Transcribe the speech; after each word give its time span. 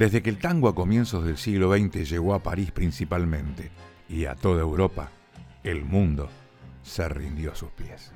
Desde 0.00 0.22
que 0.22 0.30
el 0.30 0.38
tango 0.38 0.70
a 0.70 0.74
comienzos 0.74 1.26
del 1.26 1.36
siglo 1.36 1.76
XX 1.76 2.08
llegó 2.08 2.32
a 2.32 2.42
París 2.42 2.70
principalmente 2.70 3.70
y 4.08 4.24
a 4.24 4.34
toda 4.34 4.62
Europa, 4.62 5.10
el 5.62 5.84
mundo 5.84 6.30
se 6.82 7.06
rindió 7.06 7.52
a 7.52 7.54
sus 7.54 7.68
pies. 7.72 8.10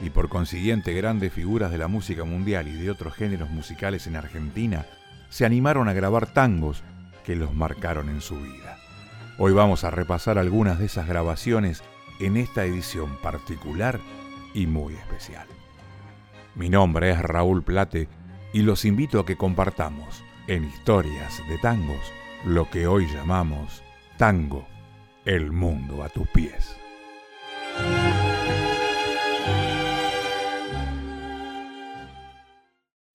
Y 0.00 0.08
por 0.08 0.30
consiguiente 0.30 0.94
grandes 0.94 1.30
figuras 1.30 1.70
de 1.70 1.76
la 1.76 1.86
música 1.86 2.24
mundial 2.24 2.66
y 2.66 2.72
de 2.72 2.90
otros 2.90 3.12
géneros 3.12 3.50
musicales 3.50 4.06
en 4.06 4.16
Argentina 4.16 4.86
se 5.28 5.44
animaron 5.44 5.86
a 5.90 5.92
grabar 5.92 6.32
tangos 6.32 6.82
que 7.26 7.36
los 7.36 7.52
marcaron 7.52 8.08
en 8.08 8.22
su 8.22 8.40
vida. 8.40 8.78
Hoy 9.36 9.52
vamos 9.52 9.84
a 9.84 9.90
repasar 9.90 10.38
algunas 10.38 10.78
de 10.78 10.86
esas 10.86 11.06
grabaciones 11.06 11.82
en 12.20 12.38
esta 12.38 12.64
edición 12.64 13.18
particular 13.20 14.00
y 14.54 14.66
muy 14.66 14.94
especial. 14.94 15.46
Mi 16.54 16.70
nombre 16.70 17.10
es 17.10 17.20
Raúl 17.20 17.62
Plate 17.62 18.08
y 18.54 18.62
los 18.62 18.86
invito 18.86 19.20
a 19.20 19.26
que 19.26 19.36
compartamos 19.36 20.24
en 20.48 20.64
Historias 20.64 21.42
de 21.46 21.58
Tangos 21.58 22.10
lo 22.46 22.70
que 22.70 22.86
hoy 22.86 23.06
llamamos 23.06 23.82
Tango, 24.16 24.66
el 25.26 25.52
mundo 25.52 26.02
a 26.02 26.08
tus 26.08 26.26
pies. 26.28 26.74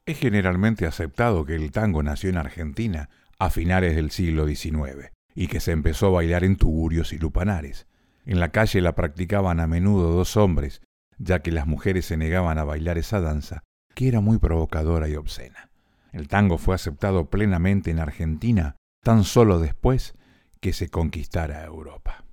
Es 0.05 0.19
generalmente 0.19 0.85
aceptado 0.85 1.43
que 1.43 1.55
el 1.55 1.71
tango 1.71 2.03
nació 2.03 2.29
en 2.29 2.37
Argentina 2.37 3.09
a 3.39 3.49
finales 3.49 3.95
del 3.95 4.11
siglo 4.11 4.45
XIX 4.45 5.11
y 5.33 5.47
que 5.47 5.59
se 5.59 5.71
empezó 5.71 6.07
a 6.07 6.11
bailar 6.11 6.43
en 6.43 6.57
tugurios 6.57 7.13
y 7.13 7.17
lupanares. 7.17 7.87
En 8.25 8.39
la 8.39 8.49
calle 8.49 8.79
la 8.79 8.93
practicaban 8.93 9.59
a 9.59 9.65
menudo 9.65 10.11
dos 10.11 10.37
hombres, 10.37 10.81
ya 11.17 11.39
que 11.39 11.51
las 11.51 11.65
mujeres 11.65 12.05
se 12.05 12.17
negaban 12.17 12.59
a 12.59 12.63
bailar 12.63 12.99
esa 12.99 13.21
danza, 13.21 13.63
que 13.95 14.07
era 14.07 14.19
muy 14.19 14.37
provocadora 14.37 15.09
y 15.09 15.15
obscena. 15.15 15.72
El 16.13 16.27
tango 16.27 16.59
fue 16.59 16.75
aceptado 16.75 17.29
plenamente 17.29 17.91
en 17.91 17.99
Argentina 17.99 18.75
tan 19.03 19.23
solo 19.23 19.59
después 19.59 20.13
que 20.61 20.71
se 20.71 20.87
conquistara 20.89 21.65
Europa. 21.65 22.23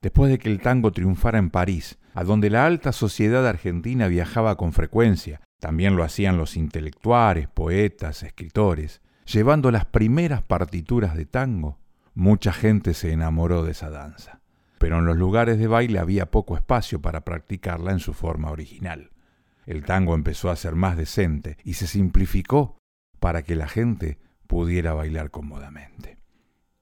Después 0.00 0.30
de 0.30 0.38
que 0.38 0.48
el 0.48 0.60
tango 0.60 0.92
triunfara 0.92 1.38
en 1.38 1.50
París, 1.50 1.98
a 2.14 2.24
donde 2.24 2.48
la 2.48 2.64
alta 2.64 2.92
sociedad 2.92 3.46
argentina 3.46 4.06
viajaba 4.06 4.56
con 4.56 4.72
frecuencia, 4.72 5.42
también 5.58 5.96
lo 5.96 6.04
hacían 6.04 6.38
los 6.38 6.56
intelectuales, 6.56 7.48
poetas, 7.48 8.22
escritores, 8.22 9.02
llevando 9.26 9.70
las 9.70 9.84
primeras 9.84 10.42
partituras 10.42 11.14
de 11.16 11.26
tango, 11.26 11.78
mucha 12.14 12.52
gente 12.52 12.94
se 12.94 13.12
enamoró 13.12 13.62
de 13.64 13.72
esa 13.72 13.90
danza. 13.90 14.40
Pero 14.78 15.00
en 15.00 15.04
los 15.04 15.16
lugares 15.16 15.58
de 15.58 15.66
baile 15.66 15.98
había 15.98 16.30
poco 16.30 16.56
espacio 16.56 17.02
para 17.02 17.24
practicarla 17.24 17.92
en 17.92 17.98
su 17.98 18.14
forma 18.14 18.50
original. 18.50 19.10
El 19.66 19.84
tango 19.84 20.14
empezó 20.14 20.50
a 20.50 20.56
ser 20.56 20.74
más 20.76 20.96
decente 20.96 21.58
y 21.62 21.74
se 21.74 21.86
simplificó 21.86 22.79
para 23.20 23.42
que 23.42 23.54
la 23.54 23.68
gente 23.68 24.18
pudiera 24.46 24.94
bailar 24.94 25.30
cómodamente. 25.30 26.18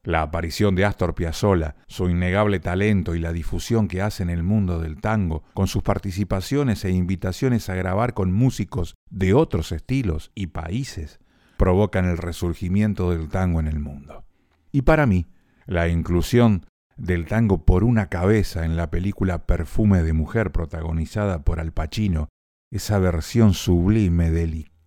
La 0.05 0.23
aparición 0.23 0.75
de 0.75 0.87
Astor 0.87 1.15
Piazzolla, 1.15 1.77
su 1.87 2.09
innegable 2.09 2.61
talento 2.61 3.15
y 3.15 3.19
la 3.19 3.33
difusión 3.33 3.89
que 3.89 4.01
hace 4.01 4.23
en 4.23 4.31
el 4.31 4.43
mundo 4.43 4.81
del 4.81 5.01
tango, 5.01 5.43
con 5.53 5.67
sus 5.67 5.83
participaciones 5.83 6.85
e 6.87 6.93
invitaciones 6.93 7.69
a 7.69 7.75
grabar 7.75 8.15
con 8.15 8.33
músicos 8.33 8.95
de 9.11 9.35
otros 9.35 9.71
estilos 9.73 10.31
y 10.35 10.47
países, 10.47 11.21
provocan 11.59 12.07
el 12.07 12.17
resurgimiento 12.17 13.11
del 13.11 13.29
tango 13.29 13.61
en 13.61 13.67
el 13.67 13.81
mundo. 13.81 14.25
Y 14.73 14.83
para 14.83 15.05
mí, 15.05 15.27
la 15.67 15.89
inclusión 15.89 16.65
del 16.97 17.27
tango 17.27 17.65
por 17.65 17.85
una 17.85 18.09
cabeza 18.09 18.65
en 18.65 18.77
la 18.77 18.91
película 18.91 19.47
Perfume 19.47 20.03
de 20.03 20.13
Mujer 20.13 20.53
protagonizada 20.53 21.43
por 21.43 21.61
Al 21.61 21.73
Pacino, 21.73 22.29
esa 22.71 22.99
versión 22.99 23.53
sublime, 23.53 24.31
delicada, 24.31 24.78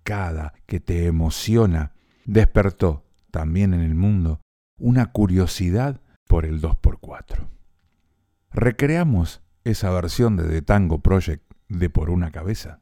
que 0.66 0.79
te 0.79 1.06
emociona, 1.06 1.94
despertó 2.25 3.06
también 3.31 3.73
en 3.73 3.81
el 3.81 3.95
mundo 3.95 4.41
una 4.78 5.12
curiosidad 5.12 6.01
por 6.28 6.45
el 6.45 6.62
2x4. 6.62 7.47
Recreamos 8.51 9.41
esa 9.63 9.90
versión 9.91 10.35
de 10.35 10.44
The 10.44 10.61
Tango 10.61 11.00
Project 11.00 11.44
de 11.69 11.90
Por 11.90 12.09
una 12.09 12.31
cabeza. 12.31 12.81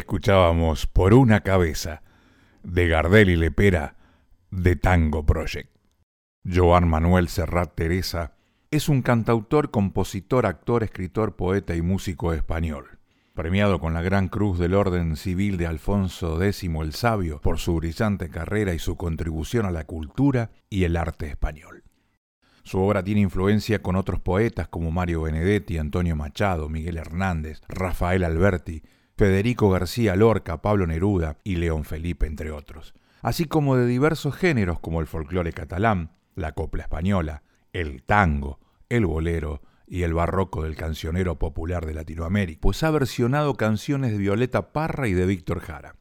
Escuchábamos 0.00 0.86
Por 0.86 1.12
una 1.12 1.40
cabeza 1.40 2.02
de 2.62 2.88
Gardel 2.88 3.28
y 3.28 3.36
Lepera 3.36 3.96
de 4.50 4.74
Tango 4.74 5.26
Project. 5.26 5.70
Joan 6.42 6.88
Manuel 6.88 7.28
Serrat 7.28 7.74
Teresa 7.74 8.32
es 8.70 8.88
un 8.88 9.02
cantautor, 9.02 9.70
compositor, 9.70 10.46
actor, 10.46 10.82
escritor, 10.82 11.36
poeta 11.36 11.76
y 11.76 11.82
músico 11.82 12.32
español. 12.32 12.98
Premiado 13.34 13.78
con 13.78 13.92
la 13.92 14.00
Gran 14.00 14.28
Cruz 14.28 14.58
del 14.58 14.74
Orden 14.74 15.16
Civil 15.16 15.58
de 15.58 15.66
Alfonso 15.66 16.42
X 16.42 16.64
el 16.64 16.94
Sabio 16.94 17.40
por 17.42 17.58
su 17.58 17.76
brillante 17.76 18.30
carrera 18.30 18.72
y 18.72 18.78
su 18.78 18.96
contribución 18.96 19.66
a 19.66 19.70
la 19.70 19.84
cultura 19.84 20.50
y 20.70 20.84
el 20.84 20.96
arte 20.96 21.28
español. 21.28 21.84
Su 22.62 22.80
obra 22.80 23.04
tiene 23.04 23.20
influencia 23.20 23.82
con 23.82 23.96
otros 23.96 24.20
poetas 24.20 24.68
como 24.68 24.90
Mario 24.90 25.22
Benedetti, 25.22 25.76
Antonio 25.76 26.16
Machado, 26.16 26.70
Miguel 26.70 26.96
Hernández, 26.96 27.60
Rafael 27.68 28.24
Alberti, 28.24 28.82
Federico 29.20 29.68
García 29.68 30.16
Lorca, 30.16 30.62
Pablo 30.62 30.86
Neruda 30.86 31.36
y 31.44 31.56
León 31.56 31.84
Felipe, 31.84 32.26
entre 32.26 32.52
otros, 32.52 32.94
así 33.20 33.44
como 33.44 33.76
de 33.76 33.84
diversos 33.84 34.34
géneros 34.34 34.80
como 34.80 35.02
el 35.02 35.06
folclore 35.06 35.52
catalán, 35.52 36.12
la 36.34 36.52
copla 36.52 36.84
española, 36.84 37.42
el 37.74 38.02
tango, 38.02 38.60
el 38.88 39.04
bolero 39.04 39.60
y 39.86 40.04
el 40.04 40.14
barroco 40.14 40.62
del 40.62 40.74
cancionero 40.74 41.38
popular 41.38 41.84
de 41.84 41.92
Latinoamérica, 41.92 42.60
pues 42.62 42.82
ha 42.82 42.90
versionado 42.90 43.56
canciones 43.56 44.12
de 44.12 44.16
Violeta 44.16 44.72
Parra 44.72 45.06
y 45.06 45.12
de 45.12 45.26
Víctor 45.26 45.60
Jara. 45.60 45.96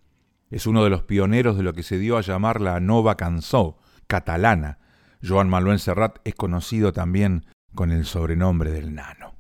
Es 0.50 0.66
uno 0.66 0.86
de 0.86 0.89
los 0.89 1.04
pioneros 1.04 1.57
de 1.57 1.63
lo 1.63 1.74
que 1.74 1.83
se 1.83 1.98
dio 1.98 2.16
a 2.16 2.21
llamar 2.21 2.62
la 2.62 2.80
Nova 2.80 3.18
Cançó 3.18 3.80
catalana. 4.07 4.80
Joan 5.21 5.50
Manuel 5.50 5.80
Serrat 5.80 6.19
es 6.24 6.36
conocido 6.36 6.94
también 6.94 7.48
con 7.75 7.92
el 7.92 8.06
sobrenombre 8.06 8.71
del 8.71 8.95
Nano. 8.95 9.39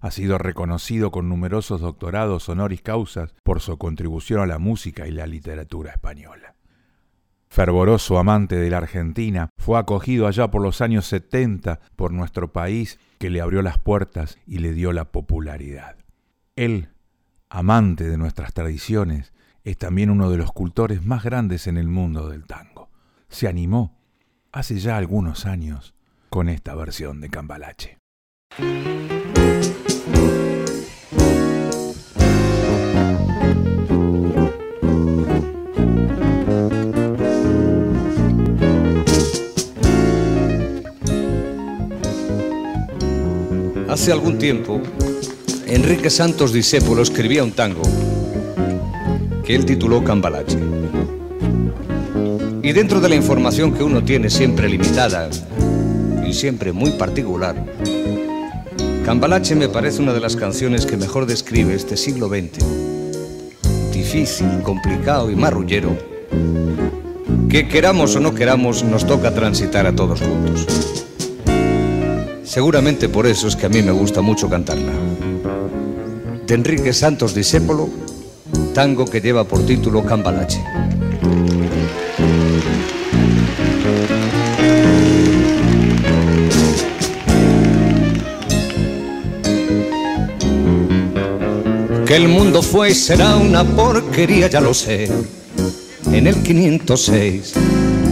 Ha 0.00 0.10
sido 0.10 0.38
reconocido 0.38 1.10
con 1.10 1.28
numerosos 1.28 1.80
doctorados 1.80 2.48
honoris 2.48 2.82
causas 2.82 3.34
por 3.44 3.60
su 3.60 3.76
contribución 3.76 4.40
a 4.40 4.46
la 4.46 4.58
música 4.58 5.06
y 5.06 5.10
la 5.10 5.26
literatura 5.26 5.92
española. 5.92 6.54
Fervoroso 7.48 8.18
amante 8.18 8.56
de 8.56 8.70
la 8.70 8.78
Argentina, 8.78 9.50
fue 9.58 9.78
acogido 9.78 10.26
allá 10.28 10.50
por 10.50 10.62
los 10.62 10.80
años 10.80 11.06
70 11.06 11.80
por 11.96 12.12
nuestro 12.12 12.52
país 12.52 12.98
que 13.18 13.28
le 13.28 13.40
abrió 13.40 13.60
las 13.60 13.76
puertas 13.76 14.38
y 14.46 14.58
le 14.58 14.72
dio 14.72 14.92
la 14.92 15.04
popularidad. 15.04 15.96
Él, 16.54 16.90
amante 17.48 18.08
de 18.08 18.16
nuestras 18.16 18.54
tradiciones, 18.54 19.32
es 19.64 19.76
también 19.76 20.10
uno 20.10 20.30
de 20.30 20.36
los 20.36 20.52
cultores 20.52 21.04
más 21.04 21.24
grandes 21.24 21.66
en 21.66 21.76
el 21.76 21.88
mundo 21.88 22.28
del 22.28 22.46
tango. 22.46 22.88
Se 23.28 23.48
animó, 23.48 23.98
hace 24.52 24.78
ya 24.78 24.96
algunos 24.96 25.44
años, 25.44 25.94
con 26.30 26.48
esta 26.48 26.74
versión 26.76 27.20
de 27.20 27.30
Cambalache. 27.30 27.98
Hace 43.90 44.12
algún 44.12 44.38
tiempo, 44.38 44.80
Enrique 45.66 46.10
Santos 46.10 46.52
Discépolo 46.52 47.02
escribía 47.02 47.42
un 47.42 47.50
tango 47.50 47.82
que 49.44 49.56
él 49.56 49.66
tituló 49.66 50.04
Cambalache. 50.04 50.58
Y 52.62 52.70
dentro 52.70 53.00
de 53.00 53.08
la 53.08 53.16
información 53.16 53.74
que 53.74 53.82
uno 53.82 54.04
tiene 54.04 54.30
siempre 54.30 54.68
limitada 54.68 55.28
y 56.24 56.32
siempre 56.34 56.70
muy 56.70 56.92
particular, 56.92 57.56
Cambalache 59.04 59.56
me 59.56 59.68
parece 59.68 60.00
una 60.00 60.12
de 60.12 60.20
las 60.20 60.36
canciones 60.36 60.86
que 60.86 60.96
mejor 60.96 61.26
describe 61.26 61.74
este 61.74 61.96
siglo 61.96 62.28
XX, 62.28 62.64
difícil, 63.92 64.62
complicado 64.62 65.32
y 65.32 65.34
marrullero, 65.34 65.96
que 67.48 67.66
queramos 67.66 68.14
o 68.14 68.20
no 68.20 68.36
queramos 68.36 68.84
nos 68.84 69.04
toca 69.04 69.34
transitar 69.34 69.88
a 69.88 69.96
todos 69.96 70.20
juntos. 70.20 70.99
Seguramente 72.50 73.08
por 73.08 73.28
eso 73.28 73.46
es 73.46 73.54
que 73.54 73.66
a 73.66 73.68
mí 73.68 73.80
me 73.80 73.92
gusta 73.92 74.22
mucho 74.22 74.50
cantarla. 74.50 74.90
De 76.48 76.52
Enrique 76.52 76.92
Santos 76.92 77.32
Discépolo, 77.32 77.88
tango 78.74 79.04
que 79.04 79.20
lleva 79.20 79.44
por 79.44 79.64
título 79.64 80.04
Cambalache. 80.04 80.60
Que 92.04 92.16
el 92.16 92.26
mundo 92.26 92.62
fue 92.62 92.90
y 92.90 92.94
será 92.94 93.36
una 93.36 93.62
porquería, 93.62 94.48
ya 94.48 94.60
lo 94.60 94.74
sé. 94.74 95.08
En 96.12 96.26
el 96.26 96.42
506 96.42 97.79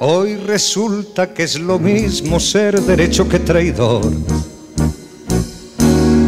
Hoy 0.00 0.36
resulta 0.36 1.34
que 1.34 1.42
es 1.42 1.58
lo 1.58 1.80
mismo 1.80 2.38
ser 2.38 2.80
derecho 2.80 3.28
que 3.28 3.40
traidor. 3.40 4.08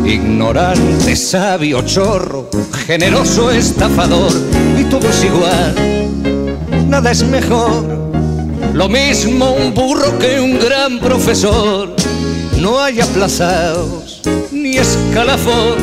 Ignorante, 0.04 1.14
sabio, 1.14 1.82
chorro, 1.82 2.50
generoso, 2.84 3.48
estafador, 3.52 4.32
y 4.76 4.82
todo 4.84 5.08
es 5.08 5.24
igual, 5.24 6.88
nada 6.88 7.12
es 7.12 7.22
mejor. 7.22 8.10
Lo 8.74 8.88
mismo 8.88 9.52
un 9.52 9.72
burro 9.72 10.18
que 10.18 10.40
un 10.40 10.58
gran 10.58 10.98
profesor. 10.98 11.94
No 12.58 12.82
hay 12.82 13.00
aplazados 13.00 14.20
ni 14.50 14.78
escalafón. 14.78 15.76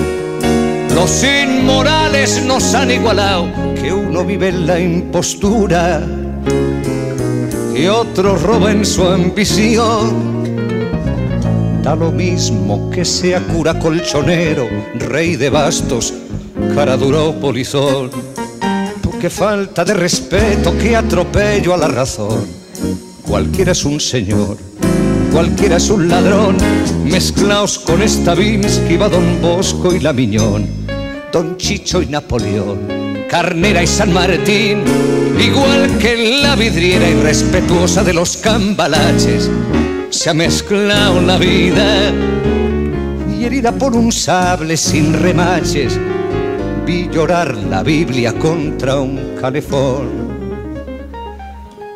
Los 0.93 1.23
inmorales 1.23 2.43
nos 2.43 2.73
han 2.73 2.91
igualado, 2.91 3.49
que 3.81 3.93
uno 3.93 4.25
vive 4.25 4.49
en 4.49 4.67
la 4.67 4.77
impostura 4.77 6.05
y 7.77 7.87
otro 7.87 8.35
roba 8.37 8.71
en 8.71 8.85
su 8.85 9.03
ambición. 9.03 10.43
Da 11.83 11.95
lo 11.95 12.11
mismo 12.11 12.89
que 12.89 13.05
sea 13.05 13.39
cura 13.41 13.77
colchonero, 13.77 14.67
rey 14.95 15.35
de 15.35 15.49
bastos, 15.49 16.13
cara 16.73 16.97
duro 16.97 17.35
polizón. 17.39 18.09
Qué 19.21 19.29
falta 19.29 19.83
de 19.83 19.93
respeto, 19.93 20.75
qué 20.77 20.95
atropello 20.95 21.73
a 21.73 21.77
la 21.77 21.87
razón. 21.87 22.45
Cualquiera 23.23 23.71
es 23.71 23.83
un 23.85 23.99
señor, 23.99 24.57
cualquiera 25.31 25.77
es 25.77 25.89
un 25.89 26.07
ladrón, 26.07 26.57
mezclaos 27.05 27.79
con 27.79 28.01
esta 28.01 28.35
que 28.35 28.97
va 28.97 29.09
Don 29.09 29.41
Bosco 29.41 29.93
y 29.93 29.99
la 29.99 30.13
Miñón, 30.13 30.67
Don 31.31 31.57
Chicho 31.57 32.01
y 32.01 32.07
Napoleón 32.07 33.07
Carnera 33.27 33.83
y 33.83 33.87
San 33.87 34.13
Martín, 34.13 34.83
igual 35.39 35.97
que 35.99 36.41
la 36.41 36.55
vidriera 36.55 37.09
irrespetuosa 37.09 38.03
de 38.03 38.13
los 38.13 38.37
cambalaches, 38.37 39.49
se 40.09 40.29
ha 40.29 40.33
mezclado 40.33 41.21
la 41.21 41.37
vida 41.37 42.11
y 43.37 43.43
herida 43.45 43.71
por 43.71 43.95
un 43.95 44.11
sable 44.11 44.77
sin 44.77 45.13
remaches, 45.13 45.99
vi 46.85 47.09
llorar 47.09 47.55
la 47.55 47.83
Biblia 47.83 48.33
contra 48.33 48.99
un 48.99 49.35
calefón. 49.39 50.27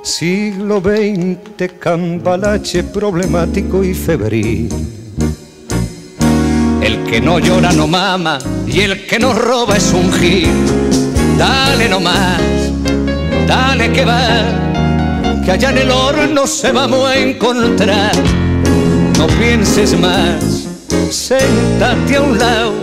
Siglo 0.03 0.81
XX, 0.81 1.74
cambalache 1.79 2.83
problemático 2.83 3.83
y 3.83 3.93
febril. 3.93 4.69
El 6.81 7.03
que 7.03 7.21
no 7.21 7.39
llora 7.39 7.71
no 7.71 7.88
mama 7.88 8.39
y 8.67 8.81
el 8.81 9.05
que 9.05 9.19
no 9.19 9.33
roba 9.33 9.77
es 9.77 9.93
un 9.93 10.12
gil 10.12 10.50
dale 11.41 11.89
nomás, 11.89 12.60
dale 13.48 13.91
que 13.91 14.05
va, 14.05 15.41
que 15.43 15.51
allá 15.51 15.69
en 15.71 15.77
el 15.79 15.91
horno 15.91 16.48
se 16.48 16.71
vamos 16.71 17.10
a 17.10 17.17
encontrar. 17.17 18.12
No 19.17 19.27
pienses 19.27 20.00
más, 20.00 20.67
séntate 21.10 22.15
a 22.15 22.21
un 22.21 22.38
lado, 22.38 22.74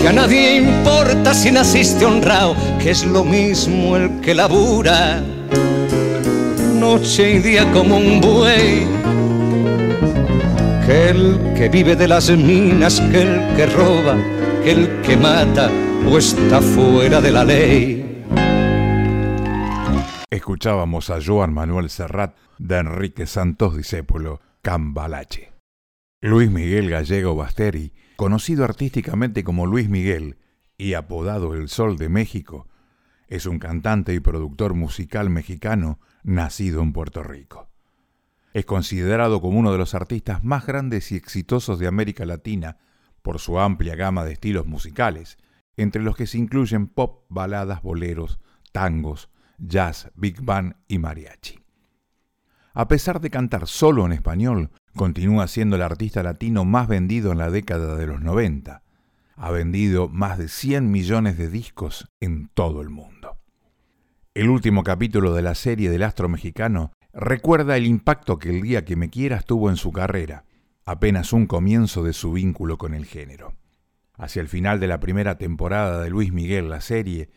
que 0.00 0.08
a 0.08 0.12
nadie 0.12 0.56
importa 0.56 1.32
si 1.34 1.50
naciste 1.50 2.04
honrado, 2.04 2.54
que 2.78 2.90
es 2.90 3.04
lo 3.04 3.24
mismo 3.24 3.96
el 3.96 4.20
que 4.20 4.34
labura, 4.34 5.22
noche 6.74 7.34
y 7.34 7.38
día 7.38 7.70
como 7.72 7.96
un 7.96 8.20
buey. 8.20 8.86
Que 10.86 11.10
el 11.10 11.38
que 11.56 11.68
vive 11.68 11.94
de 11.94 12.08
las 12.08 12.28
minas, 12.28 13.00
que 13.00 13.22
el 13.22 13.56
que 13.56 13.66
roba, 13.66 14.16
que 14.64 14.72
el 14.72 15.00
que 15.02 15.16
mata, 15.16 15.70
o 16.10 16.18
está 16.18 16.60
fuera 16.60 17.20
de 17.20 17.30
la 17.30 17.44
ley. 17.44 18.01
Escuchábamos 20.32 21.10
a 21.10 21.18
Joan 21.22 21.52
Manuel 21.52 21.90
Serrat 21.90 22.34
de 22.56 22.78
Enrique 22.78 23.26
Santos 23.26 23.76
Discépolo, 23.76 24.40
Cambalache. 24.62 25.52
Luis 26.22 26.50
Miguel 26.50 26.88
Gallego 26.88 27.36
Basteri, 27.36 27.92
conocido 28.16 28.64
artísticamente 28.64 29.44
como 29.44 29.66
Luis 29.66 29.90
Miguel 29.90 30.38
y 30.78 30.94
apodado 30.94 31.52
El 31.52 31.68
Sol 31.68 31.98
de 31.98 32.08
México, 32.08 32.66
es 33.28 33.44
un 33.44 33.58
cantante 33.58 34.14
y 34.14 34.20
productor 34.20 34.72
musical 34.72 35.28
mexicano 35.28 36.00
nacido 36.22 36.80
en 36.80 36.94
Puerto 36.94 37.22
Rico. 37.22 37.68
Es 38.54 38.64
considerado 38.64 39.42
como 39.42 39.58
uno 39.58 39.70
de 39.70 39.76
los 39.76 39.94
artistas 39.94 40.42
más 40.42 40.64
grandes 40.64 41.12
y 41.12 41.16
exitosos 41.16 41.78
de 41.78 41.88
América 41.88 42.24
Latina 42.24 42.78
por 43.20 43.38
su 43.38 43.60
amplia 43.60 43.96
gama 43.96 44.24
de 44.24 44.32
estilos 44.32 44.64
musicales, 44.64 45.36
entre 45.76 46.02
los 46.02 46.16
que 46.16 46.26
se 46.26 46.38
incluyen 46.38 46.86
pop, 46.86 47.26
baladas, 47.28 47.82
boleros, 47.82 48.40
tangos, 48.72 49.28
jazz, 49.62 50.10
big 50.14 50.42
band 50.42 50.74
y 50.88 50.98
mariachi. 50.98 51.58
A 52.74 52.88
pesar 52.88 53.20
de 53.20 53.30
cantar 53.30 53.68
solo 53.68 54.04
en 54.06 54.12
español, 54.12 54.70
continúa 54.96 55.46
siendo 55.46 55.76
el 55.76 55.82
artista 55.82 56.22
latino 56.22 56.64
más 56.64 56.88
vendido 56.88 57.32
en 57.32 57.38
la 57.38 57.50
década 57.50 57.96
de 57.96 58.06
los 58.06 58.20
90. 58.20 58.82
Ha 59.36 59.50
vendido 59.50 60.08
más 60.08 60.38
de 60.38 60.48
100 60.48 60.90
millones 60.90 61.36
de 61.36 61.48
discos 61.48 62.08
en 62.20 62.48
todo 62.48 62.80
el 62.80 62.88
mundo. 62.88 63.38
El 64.34 64.48
último 64.48 64.82
capítulo 64.82 65.34
de 65.34 65.42
la 65.42 65.54
serie 65.54 65.90
del 65.90 66.02
astro 66.02 66.28
mexicano 66.28 66.92
recuerda 67.12 67.76
el 67.76 67.86
impacto 67.86 68.38
que 68.38 68.48
el 68.48 68.62
día 68.62 68.84
que 68.84 68.96
me 68.96 69.10
quieras 69.10 69.44
tuvo 69.44 69.68
en 69.68 69.76
su 69.76 69.92
carrera, 69.92 70.46
apenas 70.86 71.34
un 71.34 71.46
comienzo 71.46 72.02
de 72.02 72.14
su 72.14 72.32
vínculo 72.32 72.78
con 72.78 72.94
el 72.94 73.04
género. 73.04 73.54
Hacia 74.14 74.40
el 74.40 74.48
final 74.48 74.80
de 74.80 74.86
la 74.86 75.00
primera 75.00 75.36
temporada 75.36 76.02
de 76.02 76.08
Luis 76.08 76.32
Miguel, 76.32 76.70
la 76.70 76.80
serie, 76.80 77.28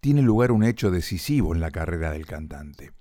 tiene 0.00 0.22
lugar 0.22 0.50
un 0.50 0.64
hecho 0.64 0.90
decisivo 0.90 1.54
en 1.54 1.60
la 1.60 1.70
carrera 1.70 2.10
del 2.10 2.26
cantante. 2.26 2.92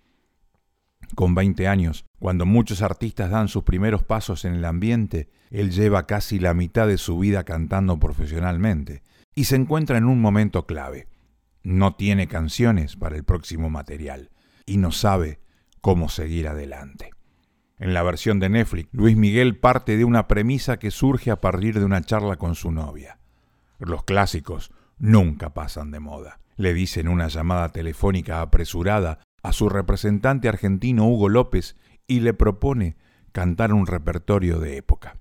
Con 1.15 1.33
20 1.33 1.67
años, 1.67 2.05
cuando 2.19 2.45
muchos 2.45 2.81
artistas 2.81 3.31
dan 3.31 3.47
sus 3.47 3.63
primeros 3.63 4.03
pasos 4.03 4.45
en 4.45 4.53
el 4.53 4.65
ambiente, 4.65 5.29
él 5.49 5.71
lleva 5.71 6.05
casi 6.05 6.39
la 6.39 6.53
mitad 6.53 6.87
de 6.87 6.97
su 6.97 7.17
vida 7.17 7.45
cantando 7.45 7.99
profesionalmente 7.99 9.01
y 9.33 9.45
se 9.45 9.55
encuentra 9.55 9.97
en 9.97 10.05
un 10.05 10.21
momento 10.21 10.65
clave. 10.67 11.07
No 11.63 11.95
tiene 11.95 12.27
canciones 12.27 12.95
para 12.95 13.15
el 13.15 13.23
próximo 13.23 13.69
material 13.69 14.29
y 14.65 14.77
no 14.77 14.91
sabe 14.91 15.39
cómo 15.81 16.09
seguir 16.09 16.47
adelante. 16.47 17.11
En 17.79 17.93
la 17.93 18.03
versión 18.03 18.39
de 18.39 18.49
Netflix, 18.49 18.89
Luis 18.91 19.15
Miguel 19.15 19.57
parte 19.57 19.95
de 19.95 20.03
una 20.03 20.27
premisa 20.27 20.77
que 20.77 20.91
surge 20.91 21.31
a 21.31 21.39
partir 21.39 21.79
de 21.79 21.85
una 21.85 22.01
charla 22.01 22.35
con 22.35 22.55
su 22.55 22.71
novia. 22.71 23.19
Los 23.79 24.03
clásicos 24.03 24.71
nunca 24.97 25.53
pasan 25.53 25.91
de 25.91 26.01
moda 26.01 26.39
le 26.59 26.73
dice 26.73 26.99
en 26.99 27.07
una 27.07 27.29
llamada 27.29 27.69
telefónica 27.69 28.41
apresurada 28.41 29.19
a 29.41 29.53
su 29.53 29.69
representante 29.69 30.49
argentino 30.49 31.07
Hugo 31.07 31.29
López 31.29 31.77
y 32.05 32.19
le 32.19 32.33
propone 32.33 32.97
cantar 33.31 33.71
un 33.71 33.87
repertorio 33.87 34.59
de 34.59 34.75
época. 34.75 35.17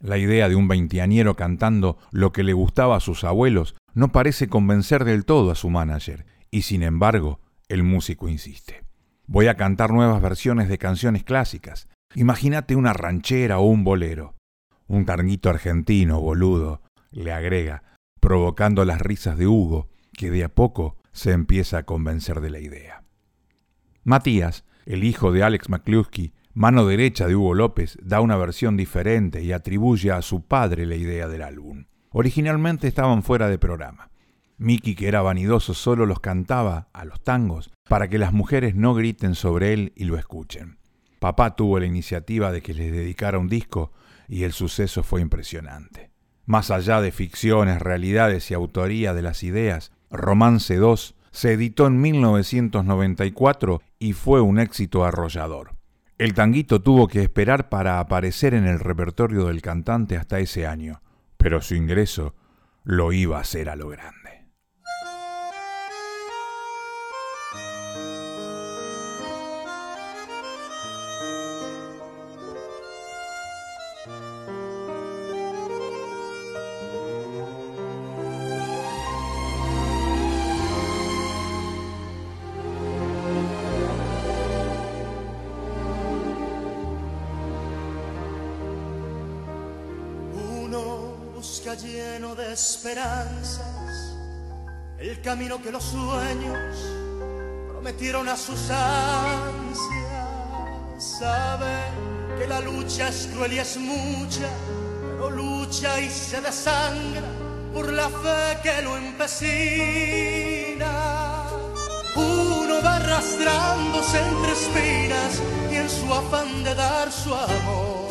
La 0.00 0.16
idea 0.16 0.48
de 0.48 0.56
un 0.56 0.68
veinteañero 0.68 1.36
cantando 1.36 1.98
lo 2.12 2.32
que 2.32 2.44
le 2.44 2.54
gustaba 2.54 2.96
a 2.96 3.00
sus 3.00 3.24
abuelos 3.24 3.76
no 3.92 4.10
parece 4.10 4.48
convencer 4.48 5.04
del 5.04 5.26
todo 5.26 5.50
a 5.50 5.54
su 5.54 5.68
manager, 5.68 6.24
y 6.50 6.62
sin 6.62 6.82
embargo, 6.82 7.40
el 7.68 7.82
músico 7.82 8.26
insiste. 8.26 8.84
Voy 9.26 9.48
a 9.48 9.56
cantar 9.58 9.90
nuevas 9.90 10.22
versiones 10.22 10.70
de 10.70 10.78
canciones 10.78 11.24
clásicas. 11.24 11.88
Imagínate 12.14 12.74
una 12.74 12.94
ranchera 12.94 13.58
o 13.58 13.66
un 13.66 13.84
bolero. 13.84 14.34
Un 14.86 15.04
tarnito 15.04 15.50
argentino, 15.50 16.22
boludo, 16.22 16.80
le 17.10 17.32
agrega, 17.32 17.82
provocando 18.18 18.86
las 18.86 19.00
risas 19.02 19.36
de 19.36 19.46
Hugo, 19.46 19.91
que 20.12 20.30
de 20.30 20.44
a 20.44 20.48
poco 20.48 20.96
se 21.12 21.32
empieza 21.32 21.78
a 21.78 21.82
convencer 21.84 22.40
de 22.40 22.50
la 22.50 22.60
idea. 22.60 23.02
Matías, 24.04 24.64
el 24.86 25.04
hijo 25.04 25.32
de 25.32 25.42
Alex 25.42 25.68
McCluskey, 25.68 26.32
mano 26.54 26.86
derecha 26.86 27.26
de 27.26 27.36
Hugo 27.36 27.54
López, 27.54 27.98
da 28.02 28.20
una 28.20 28.36
versión 28.36 28.76
diferente 28.76 29.42
y 29.42 29.52
atribuye 29.52 30.10
a 30.10 30.22
su 30.22 30.42
padre 30.42 30.86
la 30.86 30.96
idea 30.96 31.28
del 31.28 31.42
álbum. 31.42 31.84
Originalmente 32.10 32.88
estaban 32.88 33.22
fuera 33.22 33.48
de 33.48 33.58
programa. 33.58 34.10
Mickey, 34.58 34.94
que 34.94 35.08
era 35.08 35.22
vanidoso, 35.22 35.74
solo 35.74 36.06
los 36.06 36.20
cantaba 36.20 36.88
a 36.92 37.04
los 37.04 37.22
tangos 37.22 37.70
para 37.88 38.08
que 38.08 38.18
las 38.18 38.32
mujeres 38.32 38.74
no 38.74 38.94
griten 38.94 39.34
sobre 39.34 39.72
él 39.72 39.92
y 39.96 40.04
lo 40.04 40.16
escuchen. 40.16 40.78
Papá 41.18 41.56
tuvo 41.56 41.78
la 41.78 41.86
iniciativa 41.86 42.52
de 42.52 42.62
que 42.62 42.74
les 42.74 42.92
dedicara 42.92 43.38
un 43.38 43.48
disco 43.48 43.92
y 44.28 44.44
el 44.44 44.52
suceso 44.52 45.02
fue 45.02 45.20
impresionante. 45.20 46.10
Más 46.44 46.70
allá 46.70 47.00
de 47.00 47.12
ficciones, 47.12 47.80
realidades 47.80 48.50
y 48.50 48.54
autoría 48.54 49.14
de 49.14 49.22
las 49.22 49.42
ideas, 49.42 49.92
Romance 50.12 50.76
2, 50.76 51.16
se 51.30 51.52
editó 51.52 51.86
en 51.86 52.00
1994 52.00 53.82
y 53.98 54.12
fue 54.12 54.40
un 54.40 54.58
éxito 54.58 55.04
arrollador. 55.04 55.74
El 56.18 56.34
tanguito 56.34 56.80
tuvo 56.80 57.08
que 57.08 57.22
esperar 57.22 57.68
para 57.68 57.98
aparecer 57.98 58.54
en 58.54 58.66
el 58.66 58.78
repertorio 58.78 59.46
del 59.46 59.62
cantante 59.62 60.16
hasta 60.16 60.38
ese 60.38 60.66
año, 60.66 61.02
pero 61.36 61.60
su 61.60 61.74
ingreso 61.74 62.34
lo 62.84 63.12
iba 63.12 63.38
a 63.38 63.40
hacer 63.40 63.68
a 63.68 63.76
lo 63.76 63.88
grande. 63.88 64.21
Lleno 91.74 92.34
de 92.34 92.52
esperanzas 92.52 94.12
el 94.98 95.20
camino 95.20 95.60
que 95.60 95.70
los 95.72 95.82
sueños 95.82 96.76
prometieron 97.68 98.28
a 98.28 98.36
sus 98.36 98.70
ansias. 98.70 100.28
Sabe 100.98 101.74
que 102.38 102.46
la 102.46 102.60
lucha 102.60 103.08
es 103.08 103.28
cruel 103.32 103.54
y 103.54 103.58
es 103.58 103.76
mucha, 103.78 104.48
pero 105.00 105.30
lucha 105.30 106.00
y 106.00 106.08
se 106.08 106.40
desangra 106.40 107.22
por 107.72 107.92
la 107.92 108.08
fe 108.08 108.58
que 108.62 108.82
lo 108.82 108.96
empecina. 108.96 109.32
Uno 112.14 112.82
va 112.84 112.96
arrastrándose 112.96 114.20
entre 114.20 114.52
espinas 114.52 115.40
y 115.72 115.76
en 115.76 115.90
su 115.90 116.12
afán 116.14 116.62
de 116.62 116.74
dar 116.74 117.10
su 117.10 117.34
amor 117.34 118.01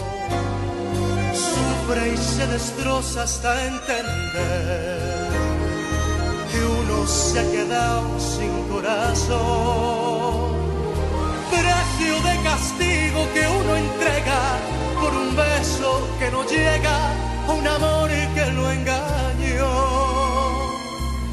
y 1.98 2.15
se 2.15 2.48
destroza 2.48 3.24
hasta 3.24 3.67
entender 3.67 5.27
que 6.50 6.63
uno 6.63 7.05
se 7.05 7.39
ha 7.39 7.51
quedado 7.51 8.17
sin 8.17 8.69
corazón. 8.69 9.41
Precio 11.51 12.15
de 12.21 12.43
castigo 12.43 13.27
que 13.33 13.45
uno 13.45 13.75
entrega 13.75 14.41
por 15.01 15.13
un 15.13 15.36
beso 15.36 16.07
que 16.17 16.31
no 16.31 16.45
llega 16.45 16.98
un 17.50 17.67
amor 17.67 18.10
que 18.36 18.45
lo 18.51 18.71
engañó. 18.71 19.71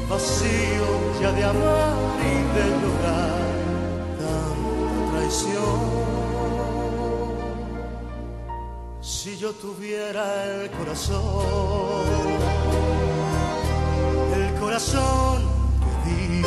Vacío 0.09 0.87
ya 1.21 1.31
de 1.31 1.43
amar 1.45 1.95
y 2.19 2.33
de 2.55 2.65
llorar 2.81 3.39
tanta 4.19 5.11
traición. 5.11 6.18
Yo 9.39 9.51
tuviera 9.53 10.43
el 10.43 10.69
corazón, 10.71 12.05
el 14.35 14.59
corazón 14.59 15.43
que 15.79 16.09
di, 16.09 16.43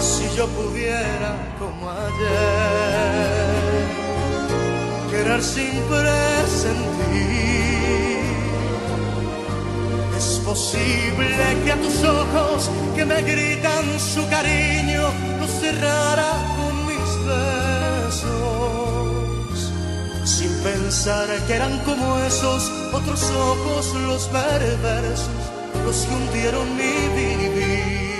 si 0.00 0.36
yo 0.36 0.48
pudiera 0.48 1.54
como 1.60 1.88
ayer, 1.88 3.36
querer 5.12 5.42
sin 5.44 5.80
presentir, 5.82 6.16
es 10.18 10.40
posible 10.44 11.36
que 11.64 11.70
a 11.70 11.76
tus 11.76 12.02
ojos 12.02 12.68
que 12.96 13.04
me 13.04 13.22
gritan 13.22 14.00
su 14.00 14.28
cariño 14.28 15.02
los 15.38 15.50
cerrara 15.60 16.45
pensar 20.66 21.28
que 21.46 21.54
eran 21.54 21.78
como 21.84 22.18
esos 22.18 22.70
otros 22.92 23.22
ojos 23.30 23.94
los 24.08 24.22
perversos, 24.26 25.42
los 25.84 25.96
que 26.04 26.14
hundieron 26.14 26.66
mi 26.76 26.94
vivir. 27.14 28.16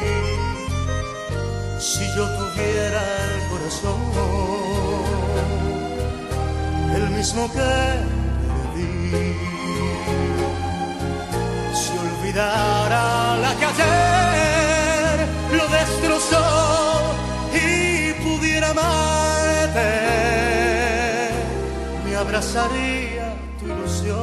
Si 1.81 2.05
yo 2.17 2.25
tuviera 2.39 3.03
el 3.27 3.39
corazón, 3.51 4.01
el 6.95 7.11
mismo 7.11 7.51
que 7.53 7.75
di, 8.75 9.35
si 11.81 11.93
olvidara 12.07 13.16
abrazaría 22.47 23.35
tu 23.59 23.67
ilusión 23.67 24.17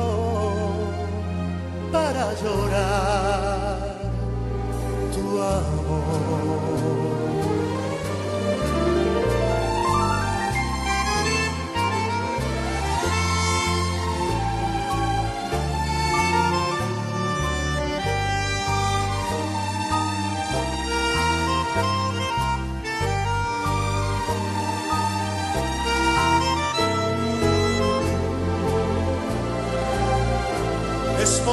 para 1.91 2.33
llorar 2.41 4.11
tu 5.13 5.41
amor. 5.41 7.02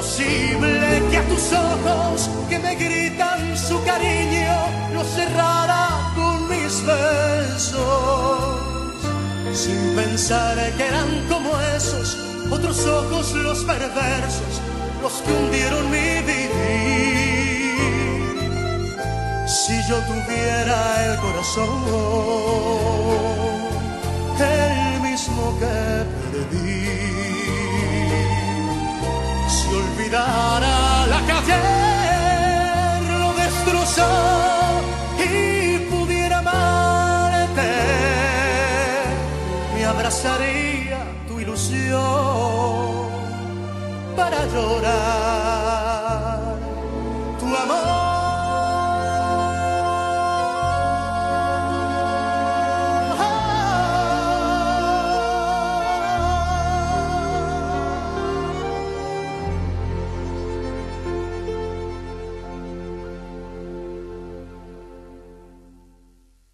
Posible 0.00 1.02
que 1.10 1.16
a 1.18 1.24
tus 1.28 1.52
ojos 1.52 2.30
que 2.48 2.58
me 2.58 2.74
gritan 2.74 3.54
su 3.54 3.76
cariño 3.84 4.56
los 4.94 5.06
cerrara 5.08 6.12
con 6.14 6.48
mis 6.48 6.74
besos? 6.86 8.40
Sin 9.52 9.94
pensar 9.94 10.56
que 10.76 10.86
eran 10.86 11.10
como 11.28 11.50
esos 11.76 12.16
otros 12.50 12.86
ojos 12.86 13.32
los 13.34 13.58
perversos, 13.64 14.54
los 15.02 15.12
que 15.22 15.32
hundieron 15.32 15.90
mi 15.90 16.08
vivir. 16.30 17.70
Si 19.46 19.74
yo 19.88 19.96
tuviera 20.10 20.78
el 21.06 21.14
corazón, 21.24 21.82
el 24.40 25.00
mismo 25.02 25.58
que 25.60 25.76
perdí 26.16 27.29
la 30.10 31.20
calle 31.26 31.60
lo 33.20 33.32
destrozó 33.34 34.08
y 35.18 35.78
pudiera 35.90 36.38
amarte, 36.38 37.70
me 39.74 39.84
abrazaría 39.84 40.98
tu 41.28 41.38
ilusión 41.38 43.08
para 44.16 44.44
llorar 44.46 45.39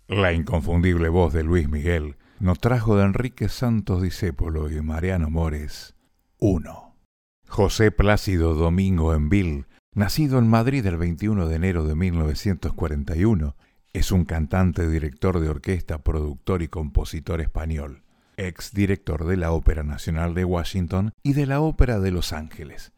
La 0.09 0.33
inconfundible 0.33 1.09
voz 1.09 1.33
de 1.33 1.43
Luis 1.43 1.69
Miguel 1.69 2.15
nos 2.39 2.61
trajo 2.61 2.97
de 2.97 3.03
Enrique 3.03 3.49
Santos 3.49 4.03
Discépolo 4.03 4.71
y 4.71 4.81
Mariano 4.81 5.31
Mores 5.31 5.97
uno. 6.39 6.95
José 7.49 7.91
Plácido 7.91 8.55
Domingo 8.55 9.15
Envil, 9.15 9.67
nacido 9.95 10.39
en 10.39 10.47
Madrid 10.47 10.87
el 10.87 10.97
21 10.97 11.49
de 11.49 11.57
enero 11.57 11.85
de 11.85 11.97
1941, 11.97 13.57
es 13.93 14.13
un 14.13 14.25
cantante, 14.25 14.89
director 14.89 15.41
de 15.41 15.49
orquesta, 15.49 15.99
productor 15.99 16.63
y 16.63 16.69
compositor 16.69 17.41
español, 17.41 18.05
ex 18.37 18.73
director 18.73 19.25
de 19.25 19.37
la 19.37 19.51
Ópera 19.51 19.83
Nacional 19.83 20.35
de 20.35 20.45
Washington 20.45 21.11
y 21.25 21.33
de 21.33 21.47
la 21.47 21.61
Ópera 21.61 21.99
de 21.99 22.13
Los 22.13 22.33
Ángeles 22.33 22.93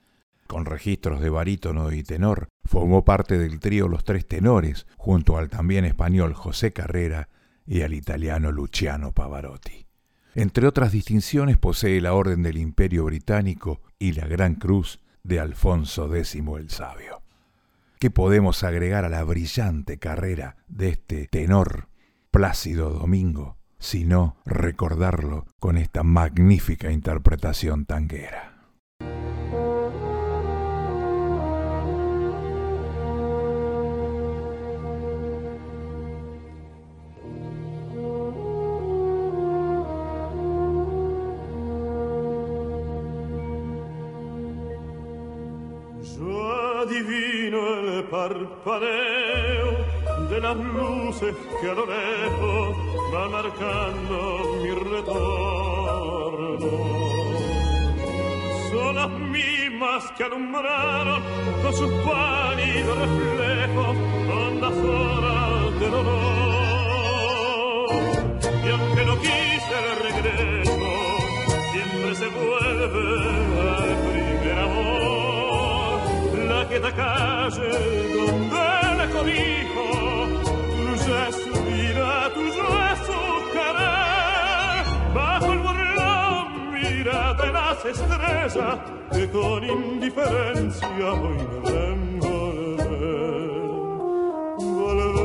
con 0.48 0.64
registros 0.64 1.20
de 1.20 1.30
barítono 1.30 1.92
y 1.92 2.02
tenor, 2.02 2.48
formó 2.64 3.04
parte 3.04 3.38
del 3.38 3.61
trío 3.61 3.87
Los 3.87 4.02
Tres 4.02 4.26
Tenores, 4.26 4.87
junto 4.96 5.38
al 5.38 5.48
también 5.48 5.84
español 5.84 6.34
José 6.34 6.72
Carrera 6.72 7.28
y 7.64 7.82
al 7.82 7.94
italiano 7.94 8.50
Luciano 8.50 9.12
Pavarotti. 9.12 9.87
Entre 10.34 10.66
otras 10.66 10.90
distinciones 10.90 11.58
posee 11.58 12.00
la 12.00 12.14
Orden 12.14 12.42
del 12.42 12.58
Imperio 12.58 13.04
Británico 13.04 13.82
y 13.98 14.12
la 14.12 14.26
Gran 14.26 14.54
Cruz 14.54 15.00
de 15.22 15.38
Alfonso 15.38 16.14
X 16.14 16.34
el 16.34 16.70
Sabio. 16.70 17.22
¿Qué 17.98 18.11
podemos 18.11 18.64
agregar 18.64 19.04
a 19.04 19.08
la 19.08 19.24
brillante 19.24 19.98
carrera 19.98 20.56
de 20.68 20.90
este 20.90 21.26
tenor 21.26 21.88
Plácido 22.30 22.90
Domingo, 22.90 23.58
sino 23.78 24.37
recordarlo 24.46 25.46
con 25.58 25.76
esta 25.76 26.04
magnífica 26.04 26.92
interpretación 26.92 27.84
tanguera? 27.84 28.47
Parpadeo 48.28 49.68
de 50.28 50.40
las 50.40 50.56
luces 50.56 51.34
que 51.60 51.70
a 51.70 51.74
lo 51.74 51.86
lejos 51.86 52.76
va 53.14 53.28
marcando 53.28 54.18
mi 54.62 54.70
retorno. 54.70 56.68
Son 58.70 58.94
las 58.94 59.10
mismas 59.10 60.12
que 60.16 60.24
alumbraron 60.24 61.22
con 61.62 61.72
sus 61.72 61.90
pálidos 62.04 62.98
reflejos 62.98 63.96
hondas 64.30 64.76
horas 64.76 65.80
de 65.80 65.88
dolor. 65.88 67.08
Y 68.66 68.70
aunque 68.70 69.04
no 69.06 69.18
quise 69.20 69.74
el 69.80 69.88
regreso, 70.06 70.88
siempre 71.72 72.14
se 72.14 72.28
vuelve 72.28 72.78
amor 73.58 74.17
que 76.68 76.78
da 76.78 76.92
calle 76.92 77.70
donde 78.14 78.68
le 78.98 79.07
cobijo, 79.16 79.87
tuya 80.76 81.28
es 81.28 81.37
su 81.37 81.52
vida, 81.64 82.31
tuyo 82.35 82.66
es. 82.92 83.00
Bajo 85.14 85.52
el 85.52 85.59
burlón 85.61 86.72
mira 86.72 87.35
de 87.35 87.52
las 87.52 87.85
estrellas 87.85 88.78
que 89.12 89.31
con 89.31 89.64
indiferencia 89.64 91.12
hoy 91.12 91.38
me 91.50 91.59
ven 91.70 92.20
volver. 92.20 93.48
Volver 94.59 95.18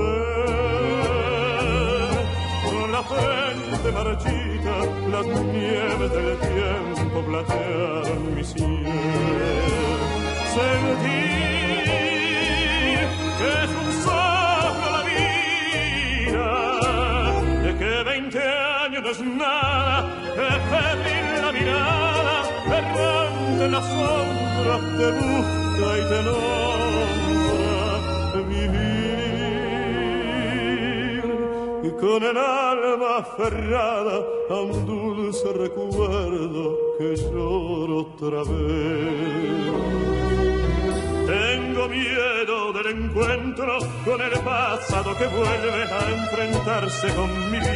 con 2.64 2.92
la 2.92 3.04
frente 3.04 3.92
marchita, 3.92 4.76
las 5.12 5.26
nieves 5.26 6.12
del 6.12 6.38
tiempo 6.40 7.18
platearon 7.28 8.36
mi 8.36 8.44
cielo 8.44 10.13
sentir 10.54 11.10
que 13.40 13.50
es 13.64 13.72
un 13.82 13.90
soplo 14.06 14.88
la 14.98 15.04
vida, 15.12 16.52
de 17.64 17.72
que 17.80 17.92
veinte 18.04 18.42
años 18.84 19.02
no 19.04 19.10
es 19.16 19.22
nada, 19.22 20.00
que 20.36 20.48
febril 20.72 21.28
la 21.46 21.52
mirada, 21.58 22.38
errante 22.80 23.64
en 23.66 23.72
la 23.72 23.82
sombra, 23.82 24.76
te 25.00 25.08
busca 25.20 25.88
y 26.00 26.02
te 26.12 26.20
nombra 26.30 27.74
vivir 28.48 28.94
con 32.00 32.22
el 32.22 32.38
alma 32.38 33.18
aferrada 33.20 34.16
a 34.50 34.62
un 34.62 34.86
dulce 34.86 35.54
recuerdo 35.54 36.78
que 36.98 37.16
lloro 37.16 38.00
otra 38.02 38.44
vez. 38.44 40.43
Tengo 41.34 41.90
miedo 41.90 42.72
del 42.74 42.88
encuentro 42.96 43.80
con 44.06 44.22
el 44.22 44.34
pasado 44.42 45.18
que 45.18 45.26
vuelve 45.26 45.84
a 45.84 46.12
enfrentarse 46.12 47.08
con 47.16 47.52
mi 47.52 47.58
vida. 47.58 47.74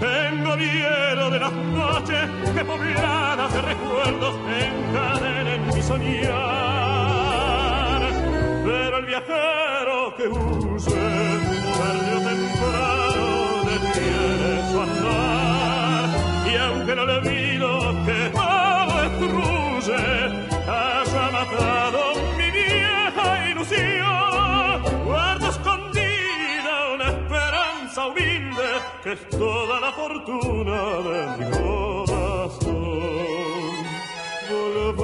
Tengo 0.00 0.56
miedo 0.56 1.30
de 1.30 1.38
las 1.38 1.52
noches 1.52 2.30
que 2.54 2.64
pobladas 2.64 3.52
de 3.52 3.60
recuerdos 3.60 4.34
encadenen 4.64 5.66
mi 5.66 5.82
soñar. 5.82 6.32
Pero 8.64 8.96
el 8.98 9.04
viajero 9.04 10.14
que 10.16 10.28
use 10.28 10.90
tarde 10.90 12.10
o 12.16 12.20
temprano 12.32 13.64
detiene 13.70 14.72
su 14.72 14.80
andar. 14.80 16.08
Y 16.50 16.56
aunque 16.56 16.94
no 16.94 17.04
le 17.04 17.12
olvido 17.12 17.68
que 18.06 18.30
todo 18.30 18.92
destruye, 19.02 20.47
que 29.02 29.12
es 29.12 29.28
toda 29.28 29.80
la 29.80 29.92
fortuna 29.92 30.82
de 31.08 31.20
mi 31.38 31.44
corazón. 31.50 32.78
Volver 34.50 34.94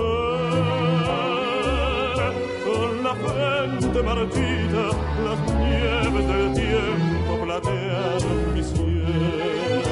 con 2.65 2.91
la 3.05 3.15
frente 3.15 3.99
marchita, 4.03 4.85
las 5.25 5.41
nieves 5.55 6.25
del 6.27 6.47
tiempo 6.55 7.33
platean 7.45 8.23
mi 8.55 8.63
cielo. 8.63 9.83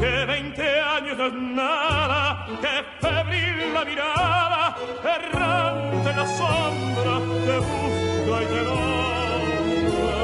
que 0.00 0.12
veinte 0.26 0.66
años 0.80 1.18
es 1.18 1.34
nada, 1.34 2.46
que 2.62 2.74
febril 3.06 3.56
la 3.74 3.82
mirada, 3.84 4.59
errante 5.04 6.08
la 6.12 6.26
sombra, 6.26 7.14
que 7.46 7.56
busca 7.68 8.34
y 8.42 8.46
te 8.52 8.60
nombra. 8.68 10.18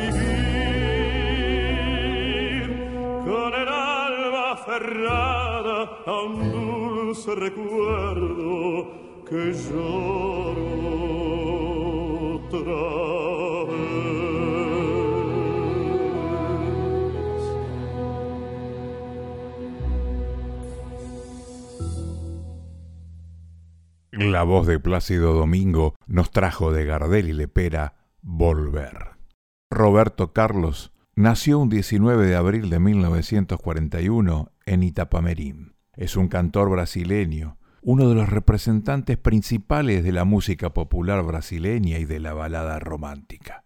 Vivir 0.00 1.44
con 3.24 3.50
el 3.62 3.68
alma 3.68 4.44
aferrada 4.52 5.76
a 6.06 6.08
un 6.22 6.34
dulce 6.52 7.30
recuerdo 7.34 8.86
que 9.28 9.42
lloro 9.52 10.74
otra 12.36 13.43
La 24.16 24.44
voz 24.44 24.68
de 24.68 24.78
Plácido 24.78 25.32
Domingo 25.32 25.96
nos 26.06 26.30
trajo 26.30 26.70
de 26.70 26.84
Gardel 26.84 27.28
y 27.28 27.32
Lepera 27.32 27.94
Volver. 28.22 29.16
Roberto 29.72 30.32
Carlos 30.32 30.92
nació 31.16 31.58
un 31.58 31.68
19 31.68 32.24
de 32.24 32.36
abril 32.36 32.70
de 32.70 32.78
1941 32.78 34.52
en 34.66 34.82
Itapamerín. 34.84 35.74
Es 35.96 36.14
un 36.14 36.28
cantor 36.28 36.70
brasileño, 36.70 37.58
uno 37.82 38.08
de 38.08 38.14
los 38.14 38.28
representantes 38.28 39.16
principales 39.16 40.04
de 40.04 40.12
la 40.12 40.24
música 40.24 40.72
popular 40.72 41.24
brasileña 41.24 41.98
y 41.98 42.04
de 42.04 42.20
la 42.20 42.34
balada 42.34 42.78
romántica. 42.78 43.64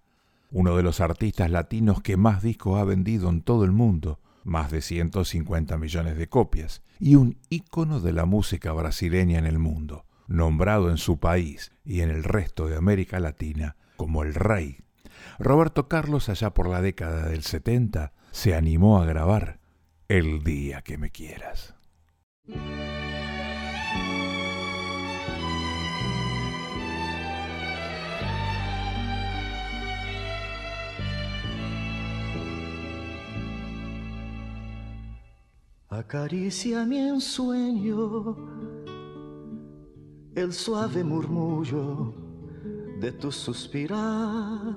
Uno 0.50 0.78
de 0.78 0.82
los 0.82 1.02
artistas 1.02 1.50
latinos 1.50 2.00
que 2.00 2.16
más 2.16 2.42
discos 2.42 2.80
ha 2.80 2.84
vendido 2.84 3.28
en 3.28 3.42
todo 3.42 3.64
el 3.66 3.72
mundo, 3.72 4.18
más 4.44 4.70
de 4.70 4.80
150 4.80 5.76
millones 5.76 6.16
de 6.16 6.26
copias, 6.26 6.82
y 6.98 7.16
un 7.16 7.36
ícono 7.50 8.00
de 8.00 8.14
la 8.14 8.24
música 8.24 8.72
brasileña 8.72 9.38
en 9.38 9.44
el 9.44 9.58
mundo, 9.58 10.06
nombrado 10.28 10.90
en 10.90 10.98
su 10.98 11.18
país 11.18 11.72
y 11.84 12.02
en 12.02 12.10
el 12.10 12.22
resto 12.22 12.68
de 12.68 12.76
América 12.76 13.18
Latina 13.18 13.76
como 13.96 14.22
el 14.22 14.34
rey. 14.34 14.78
Roberto 15.38 15.88
Carlos 15.88 16.28
allá 16.28 16.50
por 16.54 16.68
la 16.68 16.80
década 16.80 17.26
del 17.26 17.42
70 17.42 18.12
se 18.30 18.54
animó 18.54 19.00
a 19.00 19.06
grabar 19.06 19.58
El 20.06 20.44
día 20.44 20.82
que 20.82 20.98
me 20.98 21.10
quieras. 21.10 21.74
Acaricia 35.90 36.84
mi 36.84 36.98
ensueño 36.98 38.87
el 40.38 40.52
suave 40.52 41.02
murmullo 41.02 42.14
de 43.00 43.10
tu 43.10 43.32
suspirar. 43.32 44.76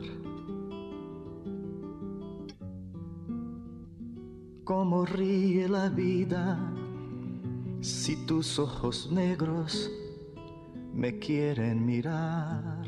Cómo 4.63 5.06
ríe 5.06 5.69
la 5.69 5.89
vida 5.89 6.58
si 7.80 8.15
tus 8.26 8.58
ojos 8.58 9.12
negros 9.12 9.91
me 10.93 11.19
quieren 11.19 11.86
mirar. 11.86 12.84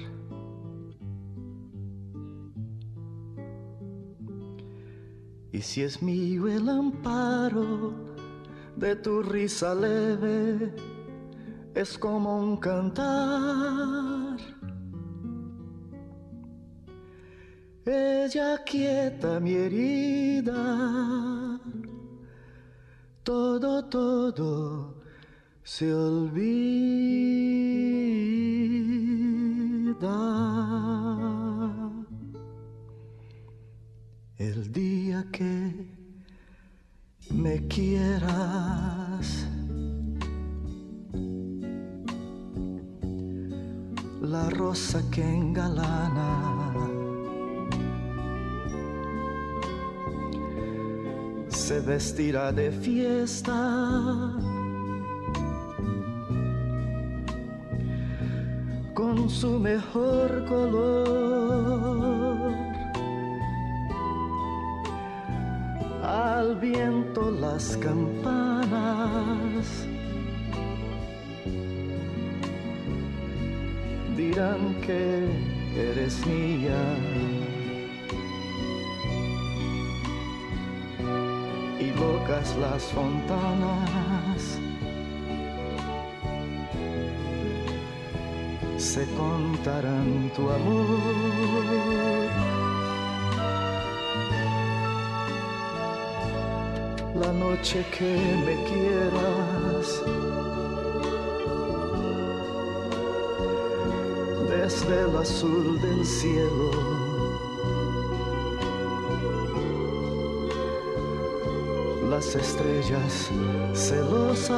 Y 5.51 5.61
si 5.61 5.83
es 5.83 6.01
mío 6.01 6.47
el 6.47 6.67
amparo 6.67 7.93
de 8.75 8.95
tu 8.95 9.21
risa 9.21 9.75
leve, 9.75 10.73
es 11.75 11.97
como 11.97 12.39
un 12.39 12.57
cantar. 12.57 14.37
Ella 17.85 18.63
quieta 18.63 19.39
mi 19.39 19.55
herida, 19.55 21.59
todo, 23.23 23.85
todo 23.85 25.03
se 25.63 25.93
olvida. 25.93 26.43
El 34.37 34.71
día 34.71 35.25
que 35.31 35.87
me 37.31 37.67
quieras. 37.67 39.47
La 44.33 44.49
rosa 44.49 44.99
que 45.11 45.21
engalana. 45.21 46.31
Se 51.49 51.79
vestirá 51.81 52.51
de 52.51 52.71
fiesta. 52.71 53.59
Con 58.95 59.29
su 59.29 59.59
mejor 59.59 60.45
color. 60.45 61.93
al 66.03 66.55
viento 66.57 67.31
las 67.31 67.77
campanas 67.77 69.13
dirán 74.33 74.75
que 74.81 75.27
eres 75.77 76.25
mía 76.25 76.81
y 81.79 81.91
locas 81.99 82.55
las 82.57 82.83
fontanas 82.85 84.59
se 88.77 89.05
contarán 89.15 90.31
tu 90.35 90.49
amor 90.49 90.87
la 97.21 97.31
noche 97.33 97.85
que 97.95 98.15
me 98.45 98.55
quieras. 98.67 100.42
Desde 104.73 105.01
el 105.01 105.15
azul 105.17 105.79
del 105.81 106.03
cielo. 106.03 106.71
Las 112.09 112.35
estrellas 112.35 113.29
celosas 113.75 114.55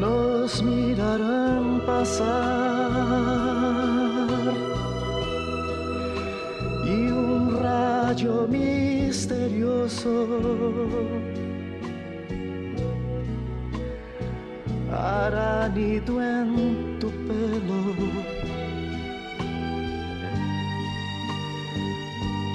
nos 0.00 0.60
mirarán 0.60 1.82
pasar 1.86 2.26
y 6.84 7.12
un 7.12 7.60
rayo 7.62 8.48
misterioso 8.48 10.26
hará 15.98 16.04
nido 16.04 16.22
en 16.22 16.98
tu 17.00 17.10
pelo. 17.26 17.80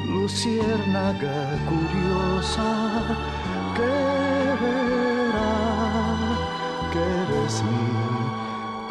Luciérnaga 0.07 1.39
curiosa 1.69 2.69
que 3.75 3.93
verá 4.61 5.55
que 6.91 6.99
eres 6.99 7.55
mi 7.63 7.91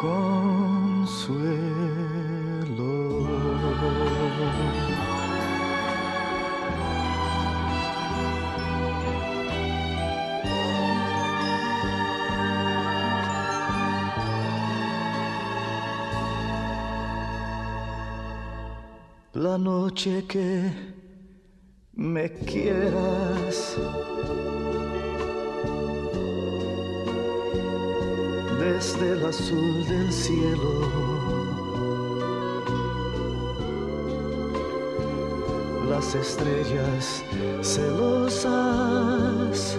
consuelo. 0.01 1.82
Noche 19.57 20.25
que 20.27 20.71
me 21.93 22.31
quieras. 22.31 23.77
Desde 28.59 29.11
el 29.11 29.25
azul 29.25 29.87
del 29.87 30.11
cielo. 30.11 31.13
Las 35.89 36.15
estrellas 36.15 37.23
celosas 37.61 39.77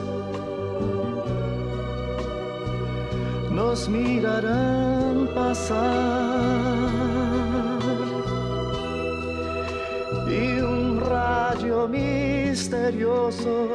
nos 3.50 3.88
mirarán 3.88 5.28
pasar 5.34 7.03
misterioso 12.84 13.68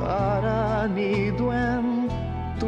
para 0.00 0.88
nido 0.88 1.52
en 1.52 2.08
tu 2.58 2.66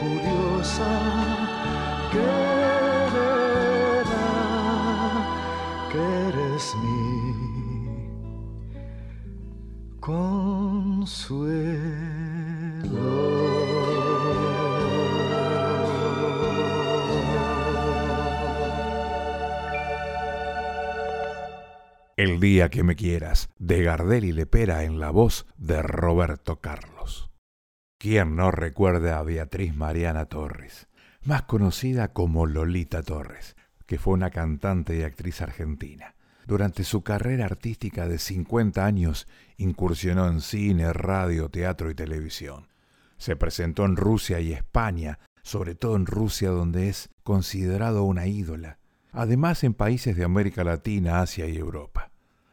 curiosa 0.00 0.90
que 2.10 2.61
El 22.32 22.40
día 22.40 22.70
que 22.70 22.82
me 22.82 22.96
quieras, 22.96 23.50
de 23.58 23.82
Gardel 23.82 24.24
y 24.24 24.32
Lepera 24.32 24.84
en 24.84 24.98
la 24.98 25.10
voz 25.10 25.44
de 25.58 25.82
Roberto 25.82 26.62
Carlos. 26.62 27.30
¿Quién 27.98 28.36
no 28.36 28.50
recuerda 28.50 29.18
a 29.18 29.22
Beatriz 29.22 29.74
Mariana 29.76 30.24
Torres, 30.24 30.88
más 31.24 31.42
conocida 31.42 32.14
como 32.14 32.46
Lolita 32.46 33.02
Torres, 33.02 33.54
que 33.84 33.98
fue 33.98 34.14
una 34.14 34.30
cantante 34.30 34.96
y 34.96 35.02
actriz 35.02 35.42
argentina? 35.42 36.14
Durante 36.46 36.84
su 36.84 37.02
carrera 37.02 37.44
artística 37.44 38.08
de 38.08 38.18
50 38.18 38.82
años 38.82 39.28
incursionó 39.58 40.26
en 40.26 40.40
cine, 40.40 40.90
radio, 40.94 41.50
teatro 41.50 41.90
y 41.90 41.94
televisión. 41.94 42.68
Se 43.18 43.36
presentó 43.36 43.84
en 43.84 43.94
Rusia 43.94 44.40
y 44.40 44.54
España, 44.54 45.18
sobre 45.42 45.74
todo 45.74 45.96
en 45.96 46.06
Rusia 46.06 46.48
donde 46.48 46.88
es 46.88 47.10
considerado 47.24 48.04
una 48.04 48.26
ídola, 48.26 48.78
además 49.10 49.64
en 49.64 49.74
países 49.74 50.16
de 50.16 50.24
América 50.24 50.64
Latina, 50.64 51.20
Asia 51.20 51.46
y 51.46 51.58
Europa. 51.58 52.11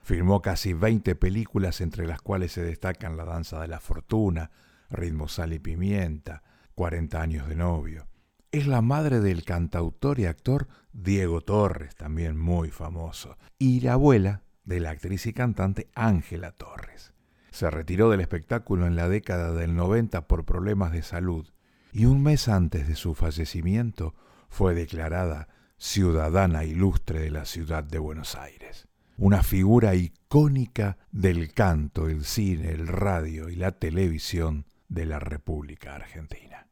Filmó 0.09 0.41
casi 0.41 0.73
20 0.73 1.13
películas 1.13 1.81
entre 1.81 2.07
las 2.07 2.19
cuales 2.19 2.53
se 2.53 2.63
destacan 2.63 3.15
La 3.15 3.25
Danza 3.25 3.61
de 3.61 3.67
la 3.67 3.79
Fortuna, 3.79 4.49
Ritmo 4.89 5.27
Sal 5.27 5.53
y 5.53 5.59
Pimienta, 5.59 6.41
40 6.73 7.21
años 7.21 7.47
de 7.47 7.53
novio. 7.53 8.07
Es 8.51 8.65
la 8.65 8.81
madre 8.81 9.19
del 9.19 9.43
cantautor 9.43 10.19
y 10.19 10.25
actor 10.25 10.67
Diego 10.93 11.41
Torres, 11.41 11.95
también 11.95 12.39
muy 12.39 12.71
famoso, 12.71 13.37
y 13.59 13.81
la 13.81 13.93
abuela 13.93 14.41
de 14.63 14.79
la 14.79 14.89
actriz 14.89 15.27
y 15.27 15.33
cantante 15.33 15.91
Ángela 15.93 16.53
Torres. 16.53 17.13
Se 17.51 17.69
retiró 17.69 18.09
del 18.09 18.21
espectáculo 18.21 18.87
en 18.87 18.95
la 18.95 19.07
década 19.09 19.53
del 19.53 19.75
90 19.75 20.27
por 20.27 20.43
problemas 20.43 20.91
de 20.91 21.03
salud 21.03 21.47
y 21.91 22.05
un 22.05 22.23
mes 22.23 22.47
antes 22.47 22.87
de 22.87 22.95
su 22.95 23.13
fallecimiento 23.13 24.15
fue 24.49 24.73
declarada 24.73 25.49
ciudadana 25.77 26.63
ilustre 26.63 27.19
de 27.19 27.29
la 27.29 27.45
ciudad 27.45 27.83
de 27.83 27.99
Buenos 27.99 28.33
Aires 28.33 28.88
una 29.19 29.43
figura 29.43 29.95
icónica 29.95 30.97
del 31.11 31.53
canto, 31.53 32.07
el 32.07 32.23
cine, 32.23 32.71
el 32.71 32.87
radio 32.87 33.49
y 33.49 33.55
la 33.55 33.73
televisión 33.73 34.65
de 34.87 35.05
la 35.05 35.19
República 35.19 35.93
Argentina. 35.93 36.67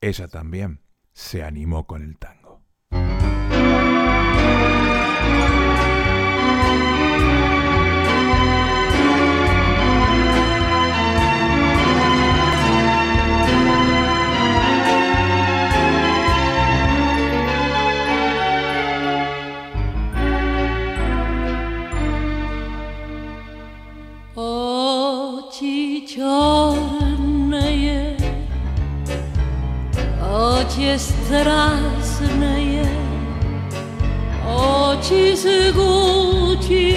Ella 0.00 0.26
también 0.26 0.80
se 1.12 1.44
animó 1.44 1.86
con 1.86 2.02
el 2.02 2.18
tango. 2.18 2.41
черное, 26.14 27.56
очи 30.20 30.98
страстные, 30.98 32.86
очи 34.46 35.34
жгучие. 35.34 36.91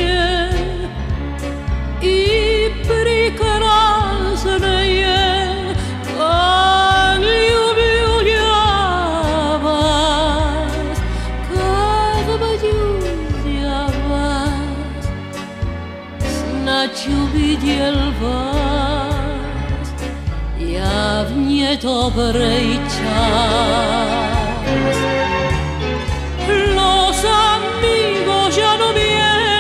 Los 26.73 27.17
amigos 27.25 28.55
ya 28.55 28.77
no 28.77 28.93
vienen 28.93 29.59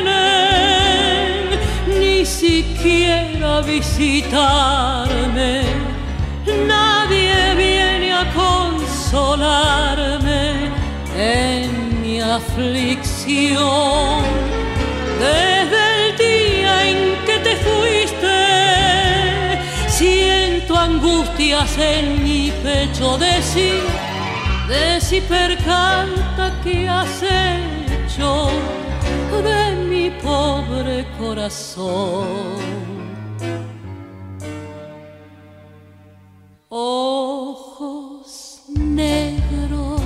ni 1.99 2.25
siquiera 2.25 3.57
a 3.57 3.61
visitarme. 3.61 5.63
Nadie 6.67 7.55
viene 7.55 8.13
a 8.13 8.31
consolarme 8.33 10.71
en 11.17 12.01
mi 12.01 12.21
aflicción. 12.21 14.23
Angustias 20.85 21.77
en 21.77 22.23
mi 22.23 22.51
pecho 22.63 23.17
decir 23.17 23.83
de 24.67 25.21
percanta 25.27 26.43
que 26.63 26.87
has 26.89 27.21
hecho 27.21 28.49
de 29.47 29.75
mi 29.89 30.09
pobre 30.09 31.05
corazón. 31.19 32.55
Ojos 36.69 38.27
negros, 38.67 40.01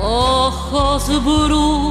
ojos 0.00 1.24
brujos, 1.24 1.87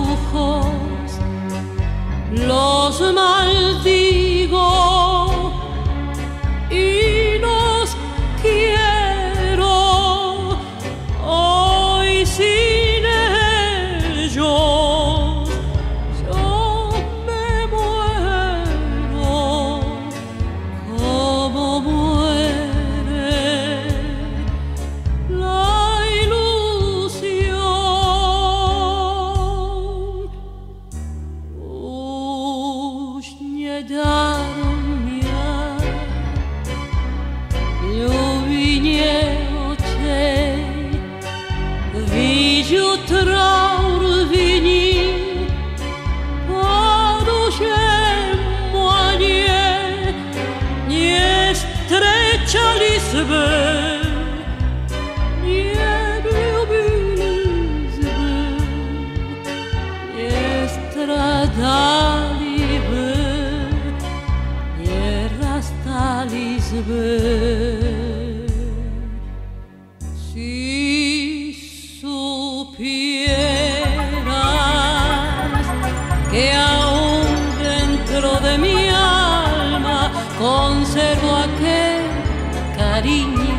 cariño 83.08 83.56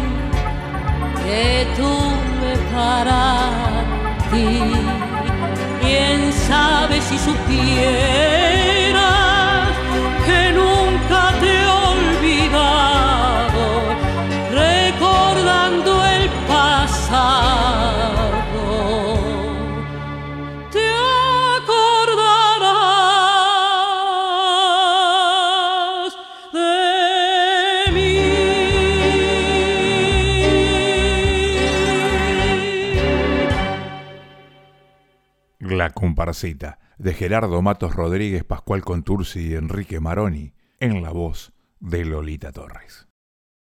que 1.24 1.66
tú 1.76 1.92
me 2.40 2.54
para 2.74 3.84
ti. 4.30 4.60
Quién 5.80 6.32
sabe 6.32 7.00
si 7.00 7.18
supiera 7.18 8.37
de 36.98 37.12
Gerardo 37.12 37.60
Matos 37.60 37.96
Rodríguez, 37.96 38.44
Pascual 38.44 38.84
Contursi 38.84 39.48
y 39.48 39.54
Enrique 39.54 39.98
Maroni, 39.98 40.52
en 40.78 41.02
la 41.02 41.10
voz 41.10 41.52
de 41.80 42.04
Lolita 42.04 42.52
Torres. 42.52 43.08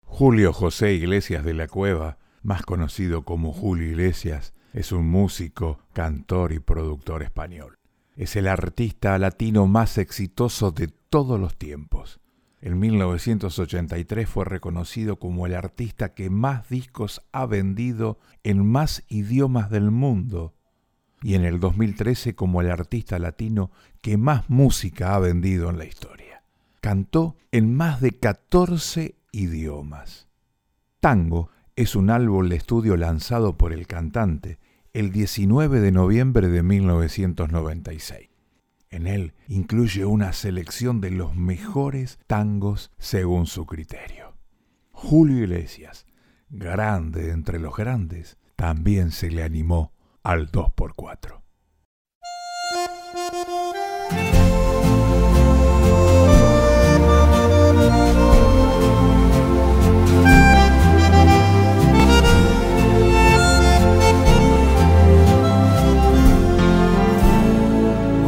Julio 0.02 0.52
José 0.52 0.92
Iglesias 0.92 1.46
de 1.46 1.54
la 1.54 1.66
Cueva, 1.66 2.18
más 2.42 2.62
conocido 2.62 3.22
como 3.22 3.54
Julio 3.54 3.88
Iglesias, 3.88 4.52
es 4.74 4.92
un 4.92 5.08
músico, 5.08 5.78
cantor 5.94 6.52
y 6.52 6.58
productor 6.58 7.22
español. 7.22 7.78
Es 8.16 8.36
el 8.36 8.48
artista 8.48 9.18
latino 9.18 9.66
más 9.66 9.96
exitoso 9.96 10.72
de 10.72 10.88
todos 10.88 11.40
los 11.40 11.56
tiempos. 11.56 12.20
En 12.60 12.78
1983 12.78 14.28
fue 14.28 14.44
reconocido 14.44 15.18
como 15.18 15.46
el 15.46 15.54
artista 15.54 16.12
que 16.12 16.28
más 16.28 16.68
discos 16.68 17.22
ha 17.32 17.46
vendido 17.46 18.18
en 18.44 18.66
más 18.66 19.04
idiomas 19.08 19.70
del 19.70 19.90
mundo 19.90 20.55
y 21.26 21.34
en 21.34 21.44
el 21.44 21.58
2013 21.58 22.36
como 22.36 22.60
el 22.60 22.70
artista 22.70 23.18
latino 23.18 23.72
que 24.00 24.16
más 24.16 24.48
música 24.48 25.16
ha 25.16 25.18
vendido 25.18 25.70
en 25.70 25.76
la 25.76 25.84
historia. 25.84 26.44
Cantó 26.80 27.34
en 27.50 27.74
más 27.74 28.00
de 28.00 28.12
14 28.12 29.16
idiomas. 29.32 30.28
Tango 31.00 31.50
es 31.74 31.96
un 31.96 32.10
álbum 32.10 32.48
de 32.48 32.54
estudio 32.54 32.96
lanzado 32.96 33.58
por 33.58 33.72
el 33.72 33.88
cantante 33.88 34.60
el 34.92 35.10
19 35.10 35.80
de 35.80 35.90
noviembre 35.90 36.46
de 36.46 36.62
1996. 36.62 38.30
En 38.90 39.08
él 39.08 39.34
incluye 39.48 40.04
una 40.04 40.32
selección 40.32 41.00
de 41.00 41.10
los 41.10 41.34
mejores 41.34 42.20
tangos 42.28 42.92
según 42.98 43.48
su 43.48 43.66
criterio. 43.66 44.36
Julio 44.92 45.38
Iglesias, 45.38 46.06
grande 46.50 47.32
entre 47.32 47.58
los 47.58 47.74
grandes, 47.74 48.38
también 48.54 49.10
se 49.10 49.28
le 49.28 49.42
animó 49.42 49.95
al 50.26 50.50
2x4. 50.50 51.40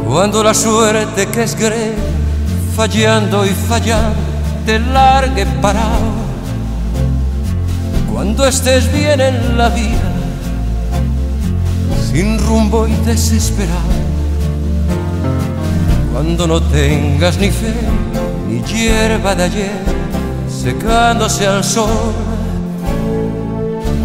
Cuando 0.07 0.41
la 0.41 0.53
suerte 0.53 1.27
que 1.27 1.43
es 1.43 1.55
gre, 1.55 1.95
fallando 2.77 3.45
y 3.45 3.49
fallando, 3.49 4.15
te 4.65 4.79
largue 4.79 5.45
parado. 5.61 6.13
Cuando 8.09 8.47
estés 8.47 8.89
bien 8.93 9.19
en 9.19 9.57
la 9.57 9.67
vida, 9.67 10.08
sin 12.11 12.39
rumbo 12.39 12.87
y 12.87 12.95
desesperado. 13.05 13.97
Cuando 16.11 16.47
no 16.47 16.61
tengas 16.61 17.37
ni 17.37 17.49
fe 17.49 17.73
ni 18.47 18.61
hierba 18.63 19.35
de 19.35 19.43
ayer 19.43 19.83
secándose 20.49 21.47
al 21.47 21.63
sol. 21.63 22.13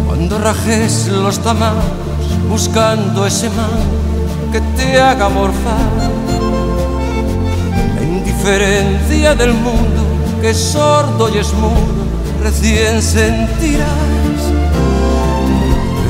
Cuando 0.07 0.37
rajes 0.37 1.07
los 1.07 1.39
tamaños 1.39 1.83
buscando 2.49 3.25
ese 3.25 3.49
mal 3.49 3.79
que 4.51 4.61
te 4.77 4.99
haga 4.99 5.27
morfar. 5.29 5.91
La 7.95 8.03
indiferencia 8.03 9.35
del 9.35 9.53
mundo 9.53 10.03
que 10.41 10.51
es 10.51 10.57
sordo 10.57 11.29
y 11.33 11.39
es 11.39 11.53
mudo 11.53 12.05
recién 12.43 13.01
sentirás 13.01 14.04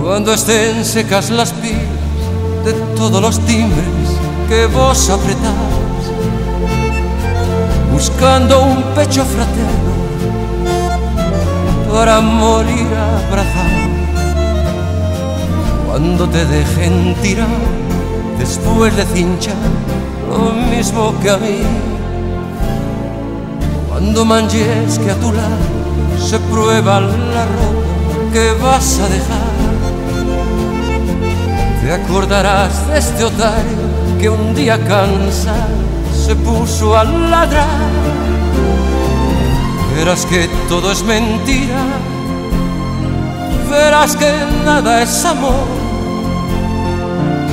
cuando 0.00 0.32
estén 0.32 0.84
secas 0.84 1.30
las 1.30 1.52
pilas 1.52 1.80
de 2.64 2.72
todos 2.96 3.20
los 3.20 3.38
timbres 3.40 3.86
que 4.48 4.66
vos 4.66 5.10
apretás, 5.10 5.52
buscando 7.92 8.62
un 8.62 8.82
pecho 8.94 9.24
fraterno 9.24 9.92
para 11.92 12.20
morir 12.20 12.86
abrazado. 12.94 13.82
Cuando 15.86 16.28
te 16.28 16.44
dejen 16.46 17.14
tirar 17.20 17.48
después 18.38 18.96
de 18.96 19.04
cinchar 19.06 19.54
lo 20.28 20.52
mismo 20.74 21.14
que 21.20 21.30
a 21.30 21.36
mí, 21.36 21.58
cuando 23.88 24.24
manches 24.24 24.98
que 24.98 25.10
a 25.10 25.16
tu 25.16 25.32
lado 25.32 25.82
se 26.18 26.38
prueba 26.38 27.00
la 27.00 27.44
ropa 27.44 27.82
que 28.32 28.52
vas 28.62 28.98
a 29.00 29.08
dejar 29.08 29.51
te 31.82 31.92
acordarás 31.92 32.86
de 32.86 32.98
este 32.98 33.24
otario 33.24 33.82
que 34.20 34.28
un 34.28 34.54
día 34.54 34.78
cansado 34.78 35.82
se 36.14 36.36
puso 36.36 36.96
a 36.96 37.02
ladrar. 37.02 37.66
Verás 39.96 40.24
que 40.26 40.48
todo 40.68 40.92
es 40.92 41.02
mentira, 41.02 41.82
verás 43.68 44.16
que 44.16 44.32
nada 44.64 45.02
es 45.02 45.24
amor, 45.24 45.66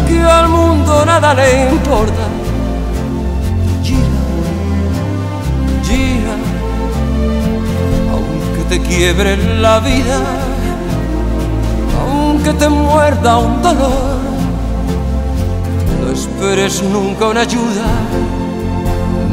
que 0.07 0.21
al 0.21 0.47
mundo 0.47 1.03
nada 1.05 1.33
le 1.33 1.71
importa. 1.71 2.25
Gira, 3.83 4.21
gira, 5.87 6.35
aunque 8.13 8.63
te 8.69 8.79
quiebre 8.81 9.37
la 9.59 9.79
vida, 9.79 10.19
te 12.53 12.69
muerda 12.69 13.37
un 13.37 13.61
dolor 13.61 14.19
esperes 16.11 16.83
nunca 16.83 17.27
una 17.27 17.41
ayuda, 17.41 17.85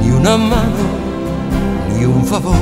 ni 0.03 0.11
una 0.11 0.37
mano, 0.37 0.85
ni 1.97 2.05
un 2.05 2.25
favor. 2.25 2.57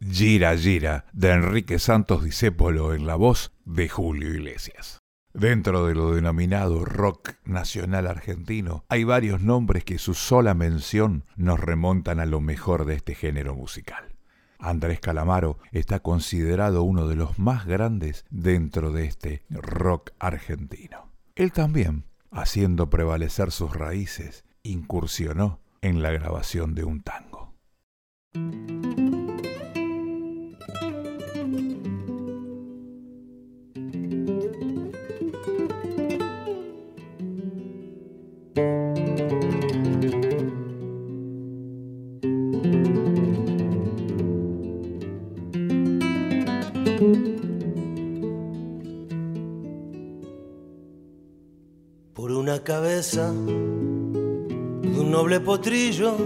Gira 0.00 0.56
Gira 0.56 1.06
de 1.12 1.30
Enrique 1.32 1.78
Santos 1.78 2.24
Discépolo 2.24 2.94
en 2.94 3.06
la 3.06 3.16
voz 3.16 3.52
de 3.64 3.88
Julio 3.88 4.32
Iglesias. 4.32 4.98
Dentro 5.34 5.86
de 5.86 5.94
lo 5.94 6.14
denominado 6.14 6.84
rock 6.84 7.34
nacional 7.44 8.06
argentino, 8.06 8.84
hay 8.88 9.04
varios 9.04 9.40
nombres 9.40 9.84
que 9.84 9.98
su 9.98 10.14
sola 10.14 10.54
mención 10.54 11.24
nos 11.36 11.58
remontan 11.58 12.20
a 12.20 12.26
lo 12.26 12.40
mejor 12.40 12.84
de 12.84 12.94
este 12.94 13.14
género 13.14 13.54
musical. 13.54 14.11
Andrés 14.62 15.00
Calamaro 15.00 15.58
está 15.72 16.00
considerado 16.00 16.84
uno 16.84 17.08
de 17.08 17.16
los 17.16 17.38
más 17.38 17.66
grandes 17.66 18.24
dentro 18.30 18.92
de 18.92 19.06
este 19.06 19.42
rock 19.50 20.12
argentino. 20.20 21.10
Él 21.34 21.52
también, 21.52 22.04
haciendo 22.30 22.88
prevalecer 22.88 23.50
sus 23.50 23.74
raíces, 23.74 24.44
incursionó 24.62 25.60
en 25.80 26.00
la 26.00 26.12
grabación 26.12 26.74
de 26.74 26.84
un 26.84 27.02
tango. 27.02 27.52
Cabeza 52.60 53.30
de 53.30 55.00
un 55.00 55.10
noble 55.10 55.40
potrillo 55.40 56.16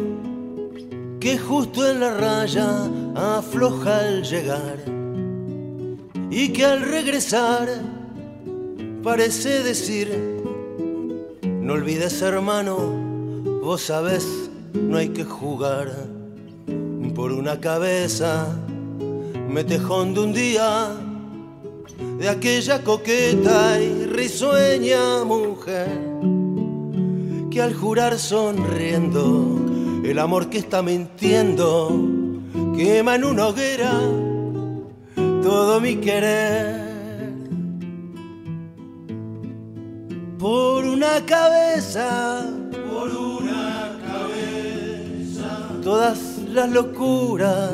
que 1.20 1.38
justo 1.38 1.88
en 1.90 2.00
la 2.00 2.14
raya 2.14 2.90
afloja 3.14 3.98
al 3.98 4.22
llegar 4.22 4.78
y 6.30 6.48
que 6.50 6.64
al 6.64 6.82
regresar 6.82 7.68
parece 9.02 9.62
decir, 9.62 10.08
no 11.42 11.74
olvides 11.74 12.20
hermano, 12.22 12.76
vos 13.62 13.82
sabés, 13.82 14.26
no 14.74 14.98
hay 14.98 15.08
que 15.10 15.24
jugar 15.24 15.92
por 17.14 17.32
una 17.32 17.60
cabeza, 17.60 18.46
metejón 19.48 20.14
de 20.14 20.20
un 20.20 20.32
día 20.32 20.88
de 22.18 22.28
aquella 22.28 22.82
coqueta 22.82 23.80
y 23.80 24.06
risueña 24.06 25.24
mujer 25.24 26.05
que 27.56 27.62
al 27.62 27.72
jurar 27.72 28.18
sonriendo 28.18 29.58
el 30.04 30.18
amor 30.18 30.50
que 30.50 30.58
está 30.58 30.82
mintiendo 30.82 31.88
quema 32.76 33.14
en 33.14 33.24
una 33.24 33.46
hoguera 33.46 33.98
todo 35.42 35.80
mi 35.80 35.96
querer. 35.96 36.84
Por 40.38 40.84
una 40.84 41.24
cabeza 41.24 42.44
por 42.90 43.08
una 43.08 43.98
cabeza 44.06 45.70
todas 45.82 46.18
las 46.50 46.70
locuras 46.70 47.70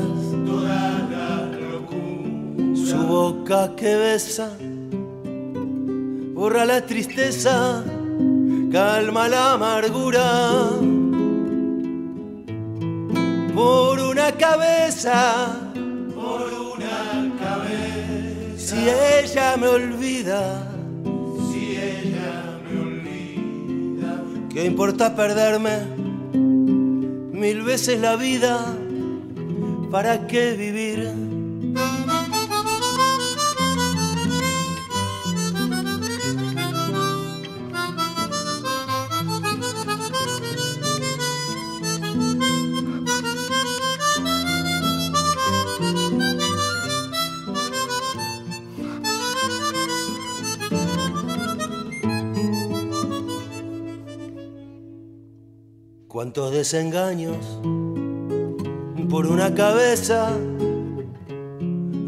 todas 0.46 1.10
las 1.10 1.60
locuras. 1.60 2.88
Su 2.88 2.98
boca 2.98 3.74
que 3.74 3.96
besa 3.96 4.56
borra 6.34 6.64
la 6.66 6.86
tristeza 6.86 7.82
calma 8.72 9.28
la 9.28 9.52
amargura 9.52 10.70
por 13.54 14.00
una 14.00 14.32
cabeza, 14.32 15.70
por 16.14 16.50
una 16.74 17.36
cabeza. 17.38 18.56
Si 18.56 18.78
ella 18.88 19.58
me 19.58 19.68
olvida, 19.68 20.70
si 21.52 21.76
ella 21.76 22.58
me 22.64 22.80
olvida, 22.80 24.22
¿qué 24.48 24.64
importa 24.64 25.14
perderme 25.14 25.76
mil 26.32 27.60
veces 27.62 28.00
la 28.00 28.16
vida? 28.16 28.74
¿Para 29.90 30.26
qué 30.26 30.54
vivir? 30.54 31.21
Cuántos 56.22 56.52
desengaños 56.52 57.36
por 59.10 59.26
una 59.26 59.52
cabeza. 59.56 60.30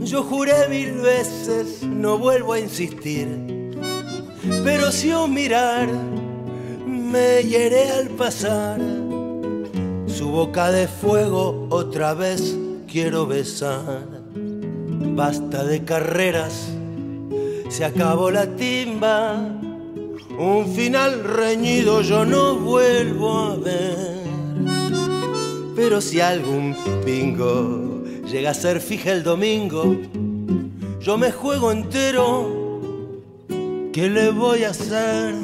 Yo 0.04 0.22
juré 0.22 0.68
mil 0.70 0.92
veces, 1.00 1.82
no 1.82 2.16
vuelvo 2.16 2.52
a 2.52 2.60
insistir, 2.60 3.26
pero 4.62 4.92
si 4.92 5.10
un 5.10 5.34
mirar 5.34 5.88
me 6.86 7.42
hiere 7.42 7.90
al 7.90 8.06
pasar, 8.10 8.78
su 10.06 10.28
boca 10.30 10.70
de 10.70 10.86
fuego 10.86 11.66
otra 11.70 12.14
vez 12.14 12.56
quiero 12.86 13.26
besar. 13.26 14.06
Basta 15.16 15.64
de 15.64 15.84
carreras, 15.84 16.68
se 17.68 17.84
acabó 17.84 18.30
la 18.30 18.46
timba 18.46 19.63
un 20.38 20.66
final 20.74 21.22
reñido 21.24 22.02
yo 22.02 22.24
no 22.24 22.56
vuelvo 22.56 23.38
a 23.38 23.56
ver. 23.56 24.24
Pero 25.76 26.00
si 26.00 26.20
algún 26.20 26.76
pingo 27.04 28.02
llega 28.26 28.50
a 28.50 28.54
ser 28.54 28.80
fija 28.80 29.12
el 29.12 29.22
domingo, 29.22 29.96
yo 31.00 31.18
me 31.18 31.30
juego 31.30 31.72
entero. 31.72 32.64
¿Qué 33.92 34.08
le 34.08 34.30
voy 34.30 34.64
a 34.64 34.70
hacer? 34.70 35.34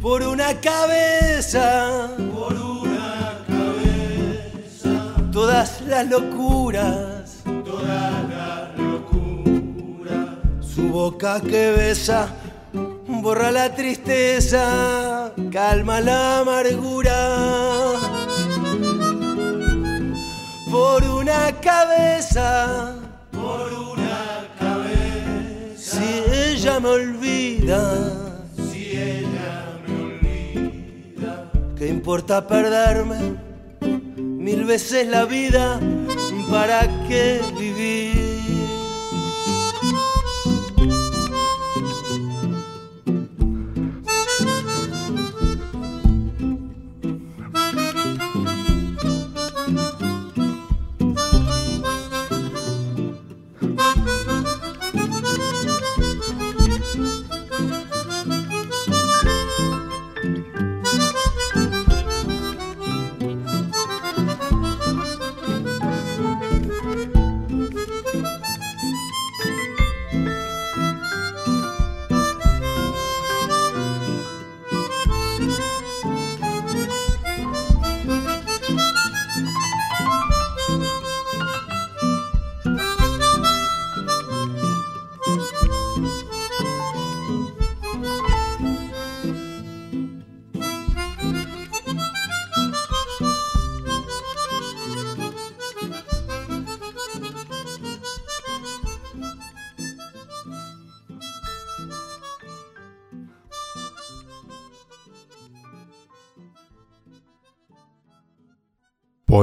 Por 0.00 0.22
una 0.22 0.60
cabeza, 0.60 2.10
por 2.32 2.54
una 2.54 3.44
cabeza, 3.46 5.14
todas 5.32 5.80
las 5.86 6.08
locuras, 6.08 7.07
su 10.78 10.88
boca 10.90 11.40
que 11.40 11.72
besa 11.72 12.28
borra 13.22 13.50
la 13.50 13.74
tristeza, 13.74 15.32
calma 15.50 16.00
la 16.00 16.38
amargura. 16.40 17.18
Por 20.70 21.02
una 21.02 21.42
cabeza, 21.60 22.94
por 23.32 23.72
una 23.92 24.46
cabeza. 24.60 25.96
Si 25.96 26.08
ella 26.46 26.78
me 26.78 26.88
olvida, 26.88 27.80
si 28.70 28.82
ella 29.12 29.50
me 29.84 29.94
olvida, 30.04 31.50
¿qué 31.76 31.88
importa 31.88 32.46
perderme 32.46 33.18
mil 34.16 34.64
veces 34.64 35.08
la 35.08 35.24
vida? 35.24 35.80
¿Para 36.50 36.80
qué 37.08 37.40
vivir? 37.58 37.97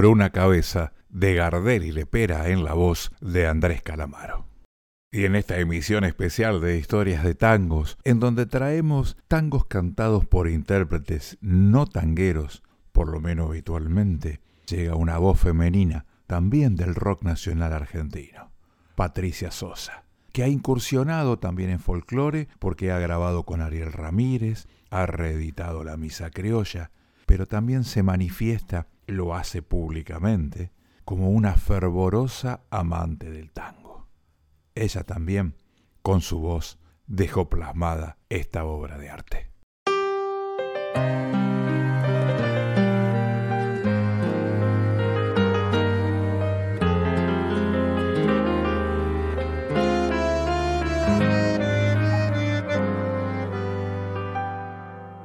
Una 0.05 0.29
cabeza 0.31 0.93
de 1.09 1.35
Gardel 1.35 1.83
y 1.85 1.91
Lepera 1.91 2.49
en 2.49 2.63
la 2.63 2.73
voz 2.73 3.11
de 3.21 3.47
Andrés 3.47 3.81
Calamaro. 3.81 4.45
Y 5.11 5.25
en 5.25 5.35
esta 5.35 5.57
emisión 5.59 6.03
especial 6.03 6.59
de 6.59 6.77
Historias 6.77 7.23
de 7.23 7.35
Tangos, 7.35 7.97
en 8.03 8.19
donde 8.19 8.45
traemos 8.45 9.17
tangos 9.27 9.65
cantados 9.65 10.25
por 10.27 10.49
intérpretes 10.49 11.37
no 11.39 11.85
tangueros, 11.85 12.63
por 12.91 13.09
lo 13.09 13.21
menos 13.21 13.49
habitualmente, 13.49 14.41
llega 14.67 14.95
una 14.95 15.17
voz 15.17 15.39
femenina 15.39 16.05
también 16.27 16.75
del 16.75 16.95
rock 16.95 17.23
nacional 17.23 17.71
argentino, 17.71 18.51
Patricia 18.95 19.51
Sosa, 19.51 20.03
que 20.33 20.43
ha 20.43 20.47
incursionado 20.49 21.39
también 21.39 21.69
en 21.69 21.79
folclore 21.79 22.49
porque 22.59 22.91
ha 22.91 22.99
grabado 22.99 23.43
con 23.43 23.61
Ariel 23.61 23.93
Ramírez, 23.93 24.67
ha 24.89 25.05
reeditado 25.05 25.83
La 25.83 25.95
Misa 25.95 26.29
Criolla, 26.31 26.91
pero 27.25 27.45
también 27.45 27.83
se 27.85 28.03
manifiesta, 28.03 28.87
lo 29.07 29.35
hace 29.35 29.61
públicamente, 29.61 30.71
como 31.03 31.29
una 31.29 31.55
fervorosa 31.55 32.61
amante 32.69 33.29
del 33.29 33.51
tango. 33.51 34.07
Ella 34.73 35.03
también, 35.03 35.55
con 36.01 36.21
su 36.21 36.39
voz, 36.39 36.79
dejó 37.07 37.49
plasmada 37.49 38.17
esta 38.29 38.65
obra 38.65 38.97
de 38.97 39.09
arte. 39.09 39.51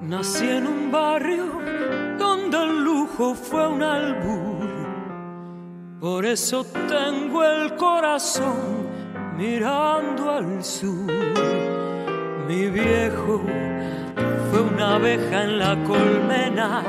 Nací 0.00 0.48
en 0.48 0.66
un 0.66 0.90
barrio 0.90 1.39
fue 3.20 3.68
un 3.68 3.82
albur. 3.82 4.68
Por 6.00 6.24
eso 6.24 6.64
tengo 6.64 7.44
el 7.44 7.76
corazón 7.76 8.88
mirando 9.36 10.30
al 10.30 10.64
sur. 10.64 11.12
Mi 12.48 12.70
viejo 12.70 13.42
fue 14.50 14.60
una 14.62 14.94
abeja 14.94 15.44
en 15.44 15.58
la 15.58 15.76
colmena, 15.84 16.82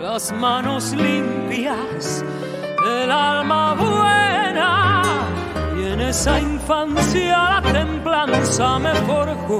las 0.00 0.32
manos 0.32 0.92
limpias, 0.92 2.24
el 2.86 3.10
alma 3.10 3.74
buena. 3.74 5.02
Y 5.76 5.92
en 5.92 6.00
esa 6.02 6.38
infancia 6.38 7.60
la 7.60 7.62
templanza 7.72 8.78
me 8.78 8.94
forjó 8.94 9.58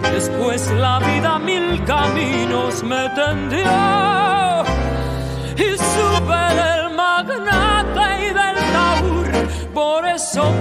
Después 0.00 0.70
la 0.72 0.98
vida 1.00 1.38
mil 1.38 1.84
caminos 1.84 2.82
me 2.82 3.08
tendió 3.10 4.35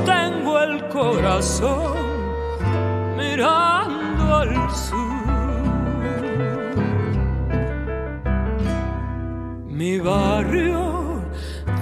Tengo 0.06 0.60
el 0.60 0.88
corazón 0.90 1.98
mirando 3.18 4.36
al 4.36 4.72
sur. 4.72 5.06
Mi 9.70 10.00
barrio 10.00 11.22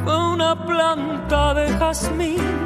fue 0.04 0.34
una 0.34 0.66
planta 0.66 1.54
de 1.54 1.68
jazmín 1.78 2.64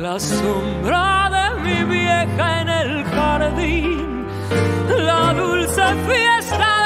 la 0.00 0.18
sombra 0.18 1.28
de 1.30 1.60
mi 1.60 1.84
vieja 1.84 2.60
en 2.62 2.68
el 2.68 3.04
jardín, 3.04 4.26
la 4.88 5.34
dulce 5.34 5.82
fiesta 6.08 6.79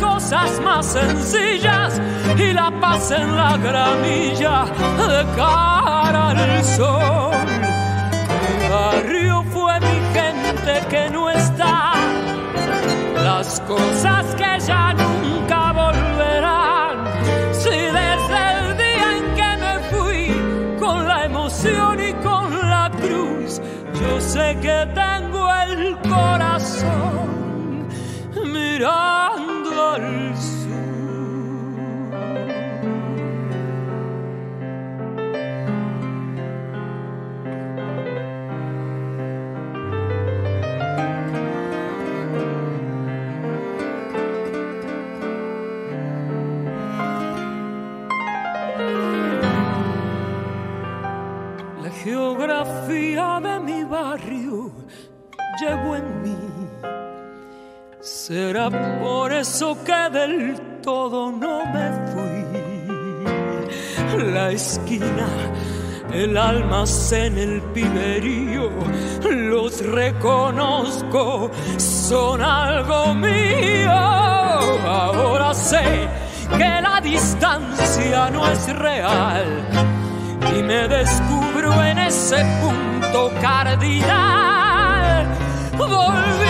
cosas 0.00 0.60
más 0.62 0.86
sencillas 0.86 2.00
y 2.36 2.52
la 2.52 2.70
paz 2.80 3.10
en 3.10 3.36
la 3.36 3.56
gramilla 3.56 4.64
de 4.98 5.24
cara 5.36 6.30
al 6.30 6.64
sol. 6.64 7.46
Mi 8.42 8.68
barrio 8.68 9.44
fue 9.52 9.78
mi 9.80 9.98
gente 10.12 10.86
que 10.88 11.10
no 11.10 11.30
está, 11.30 11.92
las 13.24 13.60
cosas 13.60 14.24
que 14.34 14.60
ya 14.66 14.94
nunca 14.94 15.72
volverán. 15.72 16.96
Si 17.52 17.70
desde 17.98 18.42
el 18.58 18.76
día 18.76 19.08
en 19.18 19.34
que 19.38 19.50
me 19.64 19.74
fui 19.90 20.78
con 20.78 21.06
la 21.06 21.24
emoción 21.26 22.00
y 22.00 22.10
yo 24.00 24.20
sé 24.20 24.56
que 24.62 24.86
tengo 24.94 25.19
eso 59.60 59.76
que 59.84 60.18
del 60.18 60.58
todo 60.80 61.30
no 61.30 61.66
me 61.66 61.92
fui. 62.10 62.46
La 64.32 64.50
esquina, 64.52 65.28
el 66.10 66.34
almacén, 66.38 67.36
el 67.36 67.60
piberío, 67.74 68.70
los 69.22 69.84
reconozco, 69.84 71.50
son 71.76 72.40
algo 72.40 73.14
mío. 73.14 73.92
Ahora 73.92 75.52
sé 75.52 76.08
que 76.56 76.80
la 76.80 76.98
distancia 77.02 78.30
no 78.30 78.50
es 78.50 78.74
real 78.74 79.44
y 80.56 80.62
me 80.62 80.88
descubro 80.88 81.84
en 81.84 81.98
ese 81.98 82.42
punto 82.62 83.30
cardinal, 83.42 85.26
volviendo 85.76 86.49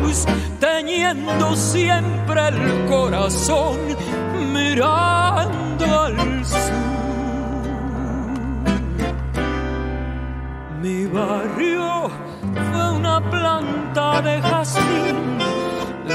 luz, 0.00 0.24
teniendo 0.60 1.56
siempre 1.56 2.48
el 2.48 2.86
corazón 2.88 3.78
mirando 4.52 6.00
al 6.00 6.44
sur. 6.44 6.72
Mi 10.80 11.06
barrio 11.06 12.10
fue 12.70 12.92
una 12.92 13.20
planta 13.30 14.22
de 14.22 14.40
jazmín, 14.42 15.38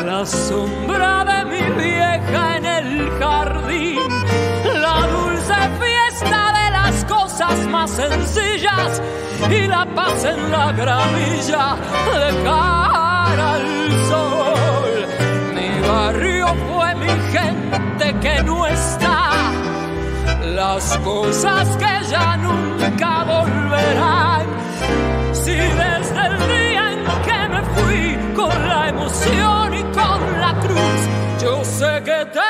la 0.05 0.25
sombra 0.25 1.23
de 1.25 1.45
mi 1.45 1.83
vieja 1.83 2.57
en 2.57 2.65
el 2.65 3.09
jardín 3.19 4.17
fiesta 5.79 6.53
de 6.53 6.71
las 6.71 7.05
cosas 7.05 7.67
más 7.67 7.91
sencillas 7.91 9.01
y 9.49 9.67
la 9.67 9.85
paz 9.95 10.23
en 10.25 10.51
la 10.51 10.71
gramilla 10.71 11.75
de 12.13 12.43
al 13.39 13.91
sol. 14.09 15.07
Mi 15.55 15.87
barrio 15.87 16.47
fue 16.67 16.95
mi 16.95 17.13
gente 17.35 18.15
que 18.21 18.43
no 18.43 18.65
está, 18.67 19.31
las 20.55 20.97
cosas 20.97 21.67
que 21.77 22.09
ya 22.09 22.37
nunca 22.37 23.23
volverán. 23.23 24.45
Si 25.33 25.55
desde 25.55 26.21
el 26.29 26.37
día 26.53 26.93
en 26.93 27.03
que 27.27 27.39
me 27.53 27.61
fui 27.75 28.33
con 28.35 28.67
la 28.67 28.89
emoción 28.89 29.73
y 29.73 29.83
con 29.83 30.19
la 30.41 30.53
cruz, 30.59 30.99
yo 31.41 31.63
sé 31.63 32.01
que 32.03 32.25
tengo 32.33 32.46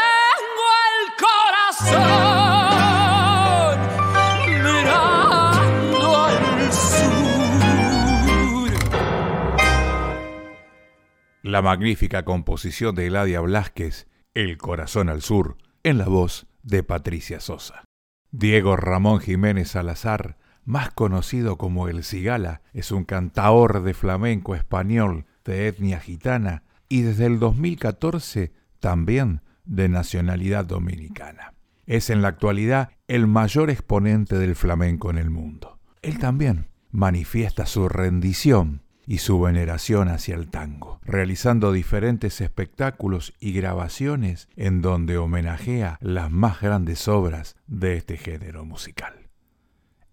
la 11.47 11.61
magnífica 11.61 12.25
composición 12.25 12.93
de 12.93 13.07
Eladia 13.07 13.39
Blasquez, 13.39 14.07
El 14.33 14.57
corazón 14.57 15.07
al 15.07 15.21
sur, 15.21 15.57
en 15.83 15.97
la 15.97 16.05
voz 16.05 16.47
de 16.61 16.83
Patricia 16.83 17.39
Sosa. 17.39 17.85
Diego 18.31 18.75
Ramón 18.75 19.21
Jiménez 19.21 19.69
Salazar, 19.69 20.37
más 20.65 20.91
conocido 20.91 21.57
como 21.57 21.87
El 21.87 22.03
Cigala, 22.03 22.61
es 22.73 22.91
un 22.91 23.05
cantaor 23.05 23.81
de 23.81 23.93
flamenco 23.93 24.55
español 24.55 25.25
de 25.45 25.69
etnia 25.69 26.01
gitana 26.01 26.63
y 26.89 27.03
desde 27.03 27.25
el 27.25 27.39
2014 27.39 28.51
también 28.81 29.41
de 29.63 29.87
nacionalidad 29.87 30.65
dominicana. 30.65 31.53
Es 31.85 32.09
en 32.09 32.21
la 32.21 32.27
actualidad 32.27 32.89
el 33.07 33.25
mayor 33.27 33.69
exponente 33.69 34.37
del 34.37 34.57
flamenco 34.57 35.09
en 35.09 35.17
el 35.17 35.29
mundo. 35.29 35.79
Él 36.01 36.19
también 36.19 36.67
manifiesta 36.91 37.65
su 37.65 37.87
rendición 37.87 38.81
y 39.07 39.19
su 39.19 39.39
veneración 39.39 40.09
hacia 40.09 40.35
el 40.35 40.49
tango, 40.49 40.99
realizando 41.03 41.71
diferentes 41.71 42.41
espectáculos 42.41 43.33
y 43.39 43.53
grabaciones 43.53 44.49
en 44.57 44.81
donde 44.81 45.17
homenajea 45.17 45.97
las 46.01 46.29
más 46.29 46.61
grandes 46.61 47.07
obras 47.07 47.55
de 47.65 47.95
este 47.95 48.17
género 48.17 48.65
musical. 48.65 49.29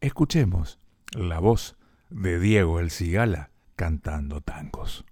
Escuchemos 0.00 0.78
la 1.12 1.40
voz 1.40 1.76
de 2.08 2.38
Diego 2.38 2.78
El 2.78 2.90
Cigala 2.90 3.50
cantando 3.74 4.40
tangos. 4.40 5.04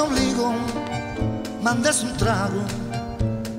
Obligo, 0.00 0.54
mandes 1.62 2.02
un 2.02 2.16
trago, 2.16 2.62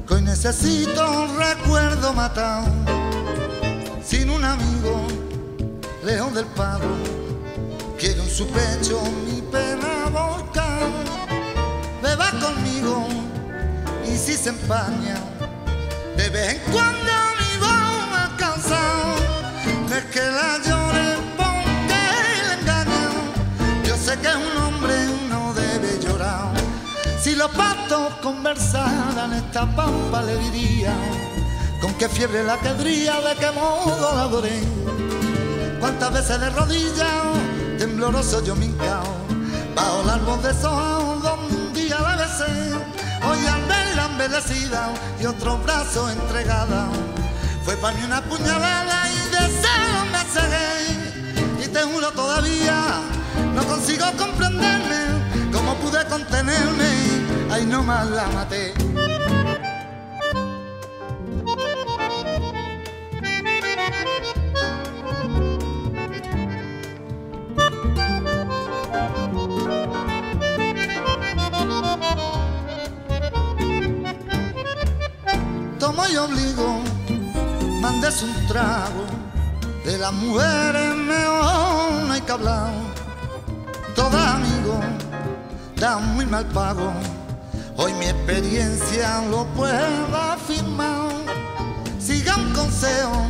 hoy 0.09 0.21
necesito 0.21 1.09
un 1.23 1.37
recuerdo 1.37 2.13
matado, 2.13 2.67
sin 4.03 4.29
un 4.29 4.43
amigo, 4.43 5.07
lejos 6.03 6.33
del 6.33 6.45
pago, 6.47 6.89
quiero 7.97 8.23
en 8.23 8.29
su 8.29 8.47
pecho 8.47 9.01
mi 9.25 9.41
pena 9.41 10.09
volcán, 10.11 10.91
beba 12.01 12.31
conmigo 12.31 13.07
y 14.05 14.17
si 14.17 14.33
se 14.33 14.49
empaña, 14.49 15.15
de 16.17 16.29
vez 16.29 16.55
en 16.55 16.71
cuando 16.71 17.11
mi 17.39 17.57
voz 17.59 18.17
alcanza, 18.25 18.79
es 19.95 20.05
que 20.05 20.19
la 20.19 20.57
llore 20.65 20.90
si 27.32 27.38
los 27.38 27.51
patos 27.51 28.13
conversaran 28.21 29.32
esta 29.32 29.65
pampa 29.73 30.21
le 30.21 30.36
diría, 30.49 30.93
con 31.79 31.93
qué 31.93 32.09
fiebre 32.09 32.43
la 32.43 32.57
quedría, 32.57 33.21
de 33.21 33.36
qué 33.36 33.51
modo 33.51 34.15
la 34.15 34.23
adoré, 34.23 34.59
cuántas 35.79 36.11
veces 36.11 36.41
de 36.41 36.49
rodillas, 36.49 37.23
tembloroso 37.77 38.43
yo 38.43 38.53
me 38.57 38.65
hincao, 38.65 39.15
bajo 39.73 40.01
el 40.01 40.09
árbol 40.09 40.41
de 40.41 40.53
soja 40.53 40.99
donde 41.23 41.55
un 41.55 41.73
día 41.73 41.99
la 42.01 42.17
besé, 42.17 42.73
hoy 43.23 43.45
al 43.45 43.63
verla 43.65 44.05
embellecida 44.11 44.89
y 45.21 45.25
otro 45.25 45.57
brazo 45.59 46.09
entregada, 46.09 46.89
fue 47.63 47.77
para 47.77 47.95
mí 47.95 48.03
una 48.03 48.21
puñalada 48.23 49.07
y 49.09 49.19
de 49.32 49.47
celo 49.61 50.01
me 50.11 50.19
cegué, 50.36 51.63
y 51.63 51.67
te 51.69 51.79
juro 51.84 52.11
todavía, 52.11 52.99
no 53.55 53.63
consigo 53.63 54.05
comprenderme, 54.17 55.51
cómo 55.53 55.75
pude 55.75 56.03
contenerme, 56.07 57.20
ahí 57.52 57.66
nomás 57.66 58.10
la 58.10 58.28
maté. 58.28 58.74
Tomo 75.80 76.04
y 76.08 76.16
obligo, 76.16 76.80
mandes 77.82 78.22
un 78.24 78.47
trago, 78.47 79.06
de 79.84 79.97
las 79.97 80.14
mujeres 80.14 80.95
mejor 80.95 81.91
no 82.08 82.14
hay 82.14 82.22
que 82.22 82.32
hablar. 82.32 82.72
Todo 83.95 84.18
amigo 84.18 84.80
da 85.76 85.97
muy 85.97 86.26
mal 86.26 86.45
pago, 86.45 86.93
hoy 87.78 87.93
mi 87.93 88.05
experiencia 88.05 89.24
lo 89.30 89.45
puedo 89.55 90.15
afirmar. 90.15 91.11
Siga 91.99 92.36
un 92.36 92.53
consejo, 92.53 93.26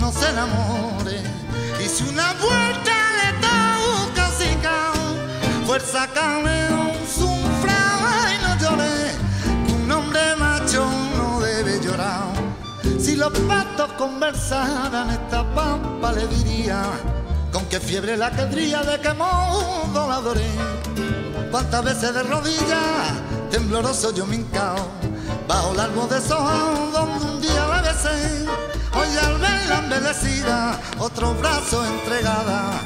no 0.00 0.12
se 0.12 0.28
enamore, 0.28 1.20
y 1.84 1.88
si 1.88 2.04
una 2.04 2.34
vuelta 2.34 2.94
le 3.18 3.32
toca 3.40 4.30
cica, 4.38 4.92
fuerza 5.66 6.08
cameo, 6.12 6.92
sufra 7.06 7.80
y 8.34 8.42
no 8.44 8.58
llore, 8.58 9.12
un 9.74 9.90
hombre 9.92 10.36
macho 10.36 10.86
no 11.16 11.40
debe 11.40 11.80
llorar. 11.80 12.32
Si 12.98 13.16
los 13.16 13.32
patos 13.40 13.92
conversaran 13.92 15.10
esta 15.10 15.44
pampa 15.54 16.12
le 16.12 16.26
diría 16.26 16.82
con 17.52 17.64
qué 17.66 17.80
fiebre 17.80 18.16
la 18.16 18.30
querría, 18.30 18.82
de 18.82 19.00
qué 19.00 19.14
modo 19.14 20.08
la 20.08 20.16
adoré. 20.16 20.50
Cuántas 21.50 21.84
veces 21.84 22.12
de 22.12 22.22
rodillas, 22.24 23.12
tembloroso 23.56 24.12
yo 24.12 24.26
me 24.26 24.36
hincao, 24.36 24.76
bajo 25.48 25.72
el 25.72 25.80
árbol 25.80 26.06
de 26.10 26.20
donde 26.20 27.24
un 27.24 27.40
día 27.40 27.66
la 27.66 27.80
besé. 27.80 28.44
Hoy 28.92 29.08
al 29.24 29.38
verla 29.38 29.78
embellecida, 29.78 30.78
otro 30.98 31.32
brazo 31.36 31.82
entregada, 31.86 32.78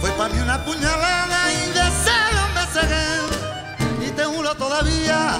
fue 0.00 0.08
para 0.12 0.32
mí 0.32 0.40
una 0.40 0.64
puñalada 0.64 1.38
y 1.52 1.66
de 1.76 1.86
celo 2.04 2.44
me 2.54 2.64
cegué. 2.74 4.06
Y 4.06 4.10
te 4.12 4.24
juro 4.24 4.54
todavía, 4.54 5.38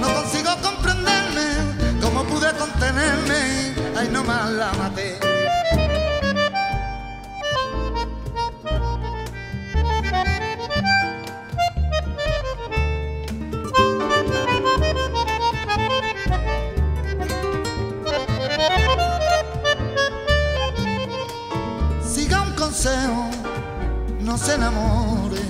no 0.00 0.12
consigo 0.12 0.50
comprenderme, 0.62 2.00
cómo 2.02 2.24
pude 2.24 2.50
contenerme, 2.54 3.72
ahí 3.96 4.08
nomás 4.10 4.50
la 4.50 4.72
maté. 4.72 5.27
Se 24.38 24.54
enamore. 24.54 25.40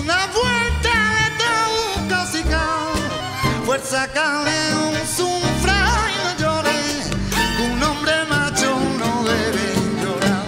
Una 0.00 0.26
vuelta 0.28 0.90
un 1.98 2.08
y 2.08 2.42
Un 7.62 7.82
hombre 7.82 8.12
macho 8.28 8.78
no 8.98 9.24
debe 9.24 9.74
llorar. 10.02 10.46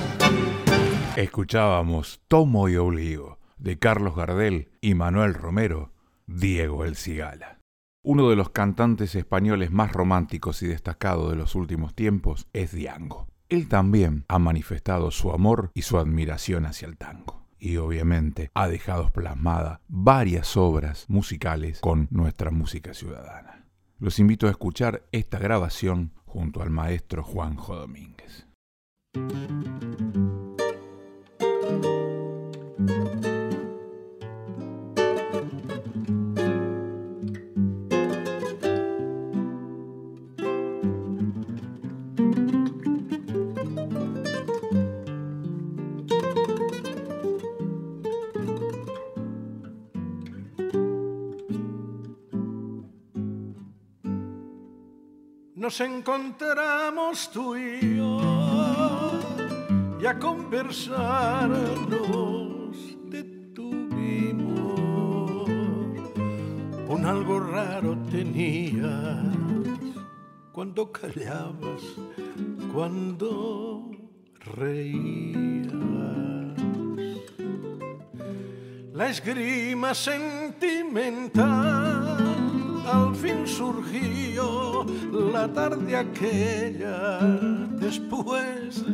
Escuchábamos 1.16 2.20
Tomo 2.28 2.68
y 2.68 2.76
Obligo 2.76 3.38
de 3.58 3.78
Carlos 3.78 4.16
Gardel 4.16 4.70
y 4.80 4.94
Manuel 4.94 5.34
Romero, 5.34 5.92
Diego 6.26 6.84
El 6.84 6.96
Cigala. 6.96 7.58
Uno 8.02 8.30
de 8.30 8.36
los 8.36 8.50
cantantes 8.50 9.14
españoles 9.14 9.70
más 9.70 9.92
románticos 9.92 10.62
y 10.62 10.66
destacados 10.66 11.30
de 11.30 11.36
los 11.36 11.54
últimos 11.54 11.94
tiempos 11.94 12.46
es 12.52 12.72
Diango. 12.72 13.26
Él 13.48 13.68
también 13.68 14.24
ha 14.28 14.38
manifestado 14.38 15.10
su 15.10 15.30
amor 15.32 15.70
y 15.74 15.82
su 15.82 15.98
admiración 15.98 16.66
hacia 16.66 16.88
el 16.88 16.96
tango. 16.96 17.44
Y 17.58 17.76
obviamente 17.76 18.50
ha 18.54 18.68
dejado 18.68 19.10
plasmada 19.10 19.80
varias 19.88 20.56
obras 20.56 21.06
musicales 21.08 21.80
con 21.80 22.08
nuestra 22.10 22.50
música 22.50 22.94
ciudadana. 22.94 23.66
Los 23.98 24.18
invito 24.18 24.46
a 24.46 24.50
escuchar 24.50 25.02
esta 25.12 25.38
grabación 25.38 26.12
junto 26.26 26.62
al 26.62 26.70
maestro 26.70 27.22
Juanjo 27.22 27.76
Domínguez. 27.76 28.46
Nos 55.64 55.80
encontramos 55.80 57.30
tú 57.32 57.56
y 57.56 57.96
yo 57.96 58.20
y 59.98 60.04
a 60.04 60.18
conversar 60.18 61.48
nos 61.88 62.76
detuvimos. 63.08 64.60
Un 66.86 67.06
algo 67.06 67.40
raro 67.40 67.96
tenías 68.10 69.24
cuando 70.52 70.92
callabas, 70.92 71.80
cuando 72.70 73.90
reías. 74.58 75.72
La 78.92 79.08
esgrima 79.08 79.94
sentimental 79.94 82.43
al 82.86 83.14
fin 83.14 83.46
surgió 83.46 84.84
la 85.10 85.52
tarde 85.52 85.96
aquella 85.96 87.18
después 87.78 88.84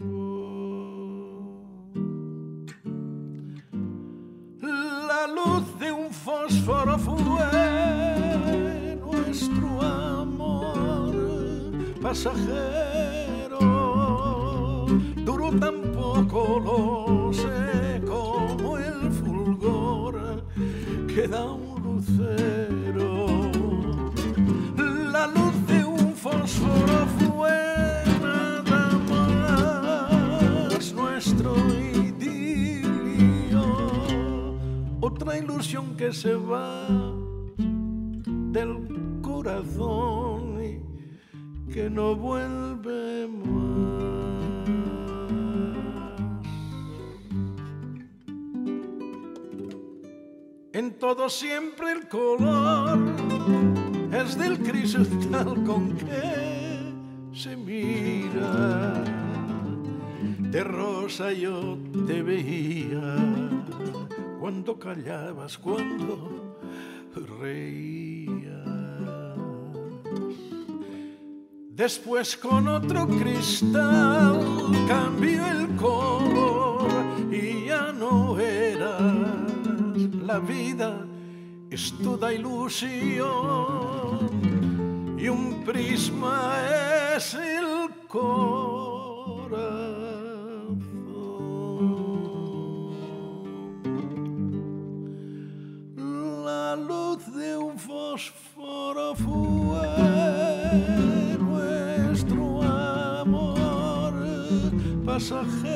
La 4.61 5.28
luz 5.28 5.78
de 5.80 5.91
un 5.91 6.09
fósforo 6.09 6.97
fue 6.97 7.16
nuestro 9.01 9.82
amor 9.82 11.13
pasajero, 12.01 13.59
duró 15.46 15.60
tan 15.60 15.82
poco 15.93 16.60
lo 16.60 17.34
sé 17.34 18.02
como 18.06 18.78
el 18.78 19.12
fulgor 19.12 20.43
que 21.08 21.28
da 21.28 21.46
un 21.52 21.84
lucero. 21.84 23.52
La 25.12 25.28
luz 25.28 25.68
de 25.68 25.84
un 25.86 26.14
fósforo 26.14 27.06
fue 27.18 28.04
nada 28.22 30.20
más 30.68 30.93
nuestro 30.93 31.56
idilio, 31.93 33.64
otra 35.00 35.38
ilusión 35.38 35.96
que 35.96 36.12
se 36.14 36.36
va 36.36 36.88
del 38.52 39.20
corazón 39.22 40.62
y 40.64 40.80
que 41.72 41.89
no 41.89 42.16
vuelve 42.16 43.28
más. 43.28 44.35
En 50.76 50.95
todo 50.95 51.30
siempre 51.30 51.93
el 51.93 52.09
color 52.09 52.99
es 54.11 54.38
del 54.38 54.59
cristal 54.59 55.63
con 55.65 55.95
que 55.95 56.91
se 57.32 57.55
mira. 57.55 59.01
De 60.51 60.61
rosa 60.65 61.32
yo 61.32 61.78
te 62.05 62.21
veía 62.21 63.15
cuando 64.38 64.78
callabas, 64.78 65.57
cuando 65.57 66.57
reías. 67.39 68.67
Después 71.69 72.36
con 72.36 72.67
otro 72.67 73.07
cristal 73.07 74.41
cambió 74.89 75.47
el 75.47 75.73
color 75.78 76.89
y 77.32 77.67
ya 77.67 77.93
no 77.93 78.38
eras 78.38 79.35
la 80.14 80.39
vida 80.39 81.06
es 81.70 81.93
toda 82.03 82.34
ilusión 82.34 83.26
y 85.18 85.28
un 85.28 85.64
prisma 85.64 86.53
es 87.16 87.34
el 87.34 87.89
corazón. 88.08 88.36
La 96.45 96.76
luz 96.76 97.26
de 97.36 97.58
un 97.58 97.78
fósforo 97.78 99.16
fue 99.16 99.88
nuestro 101.39 102.62
amor 102.62 104.14
pasajero, 105.06 105.74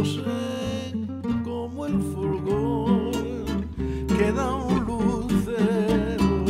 lo 0.00 0.06
sé 0.06 0.92
como 1.44 1.84
el 1.84 2.00
fulgor 2.00 3.10
que 4.16 4.32
da 4.32 4.54
un 4.54 4.78
lucero. 4.86 6.44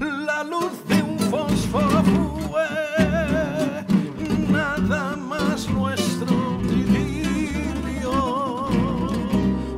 La 0.00 0.42
luz 0.42 0.72
de 0.88 1.02
un 1.02 1.18
fósforo 1.18 2.02
fue 2.48 3.84
nada 4.50 5.14
más 5.16 5.68
nuestro 5.68 6.34
idilio, 6.62 8.14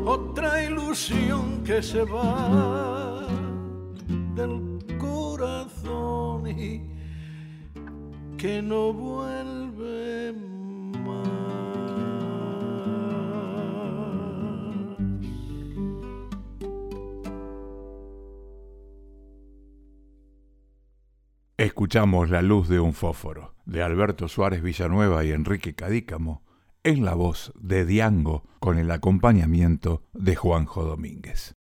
otra 0.04 0.62
ilusión 0.62 1.64
que 1.64 1.82
se 1.82 2.04
va 2.04 3.26
del 4.36 4.78
corazón 5.00 6.46
y 6.46 6.82
que 8.38 8.62
no 8.62 8.92
vuelve 8.92 10.32
más. 10.34 10.53
Escuchamos 21.64 22.28
La 22.28 22.42
luz 22.42 22.68
de 22.68 22.78
un 22.78 22.92
fósforo 22.92 23.54
de 23.64 23.82
Alberto 23.82 24.28
Suárez 24.28 24.62
Villanueva 24.62 25.24
y 25.24 25.32
Enrique 25.32 25.74
Cadícamo 25.74 26.42
en 26.82 27.06
la 27.06 27.14
voz 27.14 27.54
de 27.58 27.86
Diango 27.86 28.44
con 28.60 28.76
el 28.76 28.90
acompañamiento 28.90 30.02
de 30.12 30.36
Juanjo 30.36 30.84
Domínguez. 30.84 31.54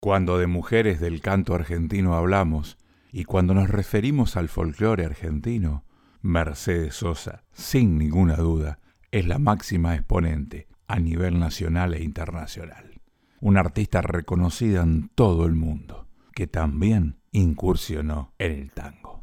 Cuando 0.00 0.38
de 0.38 0.48
mujeres 0.48 0.98
del 0.98 1.20
canto 1.20 1.54
argentino 1.54 2.16
hablamos 2.16 2.78
y 3.12 3.22
cuando 3.22 3.54
nos 3.54 3.70
referimos 3.70 4.34
al 4.36 4.48
folclore 4.48 5.04
argentino, 5.04 5.84
Mercedes 6.20 6.96
Sosa, 6.96 7.44
sin 7.52 7.96
ninguna 7.96 8.34
duda, 8.34 8.80
es 9.12 9.24
la 9.28 9.38
máxima 9.38 9.94
exponente 9.94 10.66
a 10.88 10.98
nivel 10.98 11.38
nacional 11.38 11.94
e 11.94 12.02
internacional. 12.02 13.00
Una 13.40 13.60
artista 13.60 14.02
reconocida 14.02 14.82
en 14.82 15.10
todo 15.14 15.46
el 15.46 15.54
mundo, 15.54 16.08
que 16.34 16.48
también 16.48 17.20
incursionó 17.30 18.32
en 18.40 18.50
el 18.50 18.72
tango. 18.72 19.17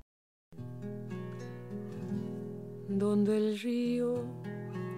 Donde 2.97 3.35
el 3.35 3.59
río 3.59 4.23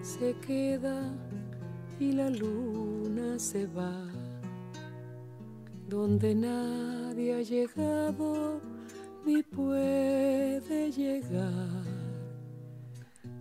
se 0.02 0.32
queda 0.46 1.12
y 1.98 2.12
la 2.12 2.30
luna 2.30 3.40
se 3.40 3.66
va, 3.66 4.06
donde 5.88 6.32
nadie 6.32 7.34
ha 7.34 7.42
llegado 7.42 8.60
ni 9.26 9.42
puede 9.42 10.92
llegar, 10.92 11.82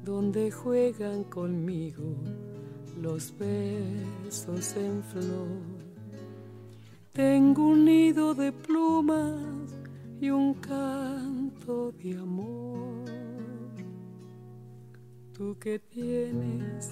donde 0.04 0.50
juegan 0.50 1.24
conmigo 1.26 2.16
los 3.00 3.32
besos 3.38 4.76
en 4.76 5.04
flor. 5.04 5.88
Tengo 7.14 7.68
un 7.68 7.86
nido 7.86 8.34
de 8.34 8.52
plumas 8.52 9.78
y 10.20 10.32
un 10.32 10.56
canto 10.56 11.92
de 11.92 12.18
amor. 12.18 12.87
Tú 15.38 15.56
que 15.60 15.78
tienes 15.78 16.90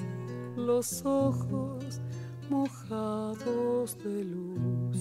los 0.56 1.04
ojos 1.04 2.00
mojados 2.48 3.98
de 4.04 4.24
luz 4.24 4.98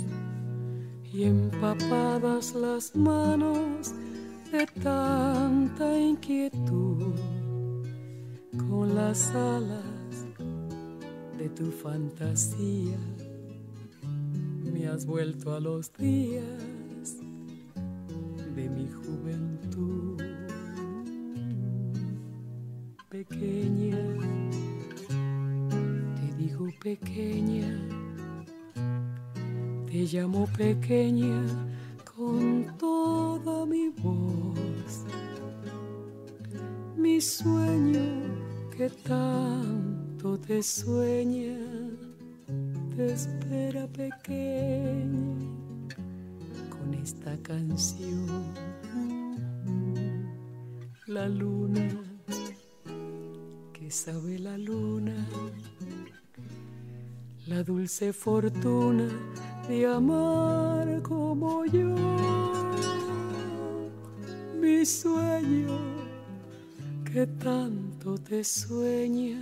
y 1.13 1.25
empapadas 1.25 2.55
las 2.55 2.97
manos 2.97 3.93
de 4.51 4.67
tanta 4.83 5.99
inquietud 5.99 7.13
con 8.67 8.95
las 8.95 9.31
alas 9.35 10.27
de 11.37 11.51
tu 11.51 11.71
fantasía 11.71 12.97
me 14.73 14.87
has 14.87 15.05
vuelto 15.05 15.55
a 15.55 15.61
los 15.61 15.93
días 15.93 17.19
de 18.57 18.71
mi 18.71 18.89
juventud 18.89 20.24
pequeña 23.15 23.97
te 26.17 26.27
digo 26.37 26.67
pequeña 26.83 27.71
te 29.87 29.99
llamo 30.13 30.49
pequeña 30.59 31.41
con 32.17 32.67
toda 32.77 33.65
mi 33.67 33.91
voz. 33.91 35.05
Mi 36.97 37.21
sueño 37.21 38.07
que 38.77 38.91
tanto 38.91 40.37
te 40.39 40.61
sueña, 40.61 41.57
te 42.97 43.13
espera 43.13 43.87
pequeña 43.87 45.39
con 46.69 46.93
esta 46.95 47.37
canción. 47.43 48.27
La 51.07 51.29
luna, 51.29 51.89
sabe 53.91 54.39
la 54.39 54.57
luna, 54.57 55.15
la 57.47 57.63
dulce 57.63 58.13
fortuna 58.13 59.09
de 59.69 59.87
amar 59.87 61.03
como 61.03 61.65
yo. 61.67 61.95
Mi 64.61 64.85
sueño 64.87 65.79
que 67.05 67.27
tanto 67.27 68.17
te 68.19 68.43
sueña, 68.43 69.41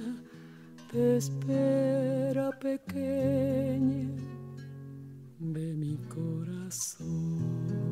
te 0.90 1.16
espera 1.16 2.50
pequeña 2.58 4.10
de 5.38 5.74
mi 5.74 5.96
corazón. 6.08 7.91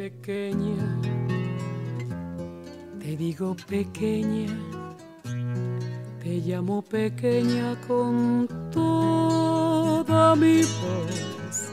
Pequeña, 0.00 0.98
te 2.98 3.18
digo 3.18 3.54
pequeña, 3.68 4.48
te 6.22 6.40
llamo 6.40 6.80
pequeña 6.80 7.78
con 7.86 8.48
toda 8.70 10.34
mi 10.36 10.62
voz. 10.62 11.68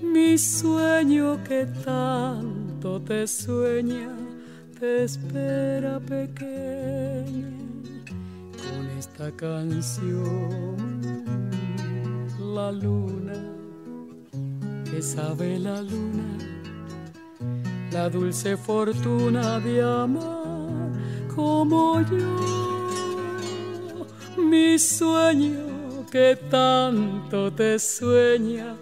Mi 0.00 0.38
sueño 0.38 1.44
que 1.44 1.66
tanto 1.84 2.98
te 3.02 3.26
sueña, 3.26 4.08
te 4.80 5.04
espera 5.04 6.00
pequeña 6.00 7.50
con 8.56 8.88
esta 8.98 9.30
canción. 9.32 11.02
La 12.38 12.72
luna, 12.72 13.34
que 14.90 15.02
sabe 15.02 15.58
la 15.58 15.82
luna, 15.82 16.43
la 17.94 18.10
dulce 18.10 18.56
fortuna 18.56 19.60
de 19.60 19.80
amar 19.80 20.90
como 21.32 22.00
yo. 22.00 22.34
Mi 24.36 24.76
sueño 24.78 26.04
que 26.10 26.36
tanto 26.50 27.52
te 27.52 27.78
sueña, 27.78 28.74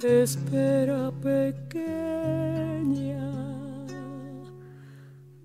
te 0.00 0.24
espera 0.24 1.12
pequeña 1.22 1.94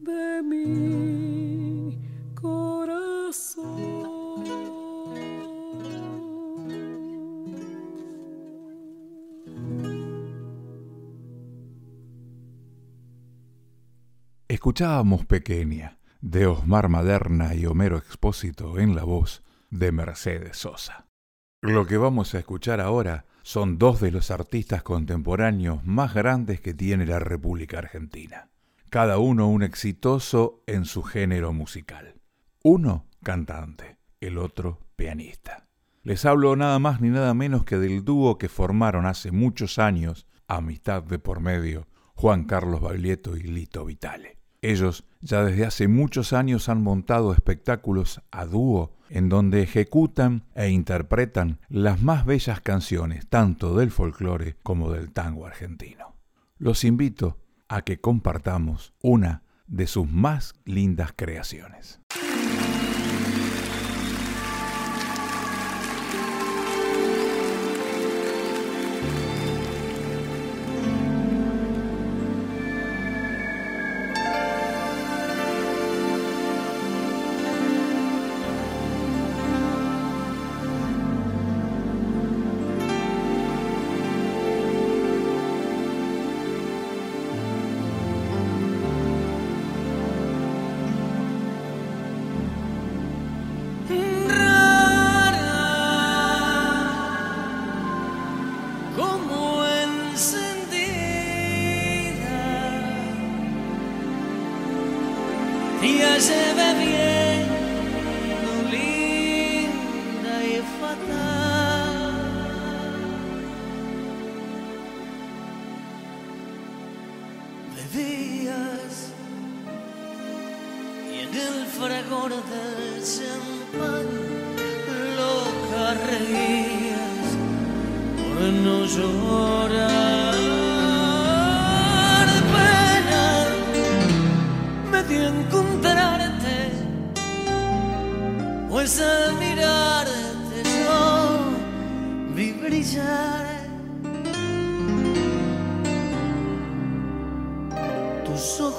de 0.01 0.41
mi 0.41 1.18
Escuchábamos 14.59 15.25
Pequeña 15.25 15.99
de 16.19 16.45
Osmar 16.45 16.89
Maderna 16.89 17.55
y 17.55 17.65
Homero 17.65 17.97
Expósito 17.97 18.77
en 18.77 18.93
la 18.93 19.05
voz 19.05 19.41
de 19.69 19.93
Mercedes 19.93 20.57
Sosa. 20.57 21.05
Lo 21.61 21.87
que 21.87 21.95
vamos 21.95 22.35
a 22.35 22.39
escuchar 22.39 22.81
ahora 22.81 23.23
son 23.41 23.77
dos 23.77 24.01
de 24.01 24.11
los 24.11 24.31
artistas 24.31 24.83
contemporáneos 24.83 25.85
más 25.85 26.13
grandes 26.13 26.59
que 26.59 26.73
tiene 26.73 27.05
la 27.05 27.19
República 27.19 27.77
Argentina, 27.77 28.49
cada 28.89 29.17
uno 29.17 29.47
un 29.47 29.63
exitoso 29.63 30.61
en 30.67 30.83
su 30.83 31.03
género 31.03 31.53
musical. 31.53 32.15
Uno 32.61 33.05
cantante, 33.23 33.97
el 34.19 34.37
otro 34.37 34.81
pianista. 34.97 35.69
Les 36.03 36.25
hablo 36.25 36.57
nada 36.57 36.79
más 36.79 36.99
ni 36.99 37.07
nada 37.07 37.33
menos 37.33 37.63
que 37.63 37.77
del 37.77 38.03
dúo 38.03 38.37
que 38.37 38.49
formaron 38.49 39.05
hace 39.05 39.31
muchos 39.31 39.79
años, 39.79 40.27
amistad 40.49 41.01
de 41.01 41.17
por 41.17 41.39
medio, 41.39 41.87
Juan 42.13 42.43
Carlos 42.43 42.81
Baglietto 42.81 43.37
y 43.37 43.43
Lito 43.43 43.85
Vitale. 43.85 44.38
Ellos 44.61 45.05
ya 45.21 45.43
desde 45.43 45.65
hace 45.65 45.87
muchos 45.87 46.33
años 46.33 46.69
han 46.69 46.83
montado 46.83 47.33
espectáculos 47.33 48.21
a 48.31 48.45
dúo 48.45 48.93
en 49.09 49.29
donde 49.29 49.63
ejecutan 49.63 50.43
e 50.53 50.69
interpretan 50.69 51.59
las 51.69 52.01
más 52.01 52.25
bellas 52.25 52.61
canciones 52.61 53.27
tanto 53.27 53.75
del 53.75 53.91
folclore 53.91 54.57
como 54.61 54.91
del 54.91 55.11
tango 55.11 55.45
argentino. 55.45 56.15
Los 56.57 56.83
invito 56.83 57.37
a 57.67 57.83
que 57.83 57.99
compartamos 57.99 58.93
una 59.01 59.43
de 59.67 59.87
sus 59.87 60.09
más 60.09 60.53
lindas 60.65 61.13
creaciones. 61.15 61.98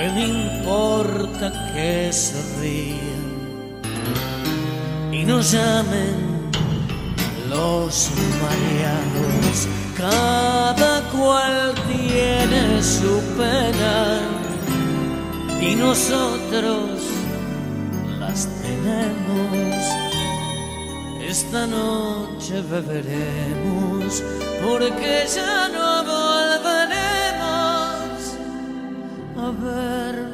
que 0.00 0.08
no 0.08 0.20
importa 0.20 1.52
que 1.74 2.10
se 2.10 2.40
ríen 2.58 3.22
y 5.12 5.24
nos 5.26 5.52
llamen 5.52 6.50
los 7.50 8.10
mareados, 8.42 9.68
cada 9.98 11.02
cual 11.10 11.74
tiene 11.86 12.82
su 12.82 13.20
pena 13.36 14.22
y 15.60 15.74
nosotros 15.74 17.02
las 18.18 18.48
tenemos. 18.62 19.84
Esta 21.28 21.66
noche 21.66 22.62
beberemos 22.62 24.22
porque 24.62 25.26
ya 25.34 25.68
no 25.68 26.04
volveremos 26.04 26.29
a 29.62 30.29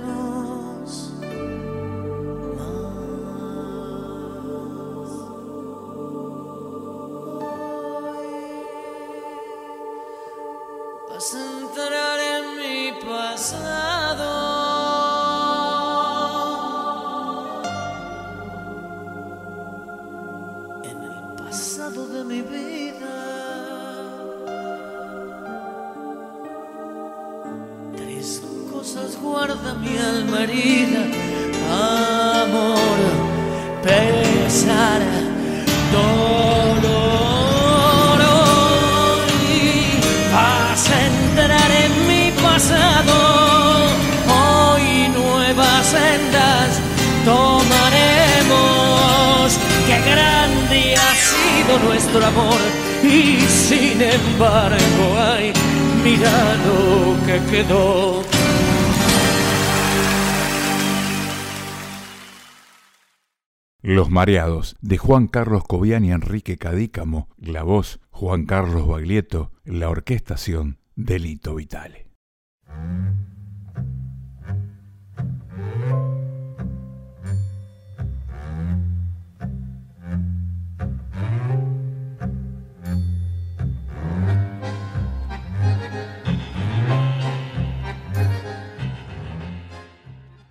Los 63.88 64.10
Mareados, 64.10 64.74
de 64.80 64.98
Juan 64.98 65.28
Carlos 65.28 65.62
Cobian 65.62 66.04
y 66.04 66.10
Enrique 66.10 66.58
Cadícamo, 66.58 67.28
la 67.38 67.62
voz 67.62 68.00
Juan 68.10 68.44
Carlos 68.44 68.88
Baglietto, 68.88 69.52
la 69.64 69.88
orquestación 69.88 70.78
Delito 70.96 71.54
Vitale. 71.54 72.05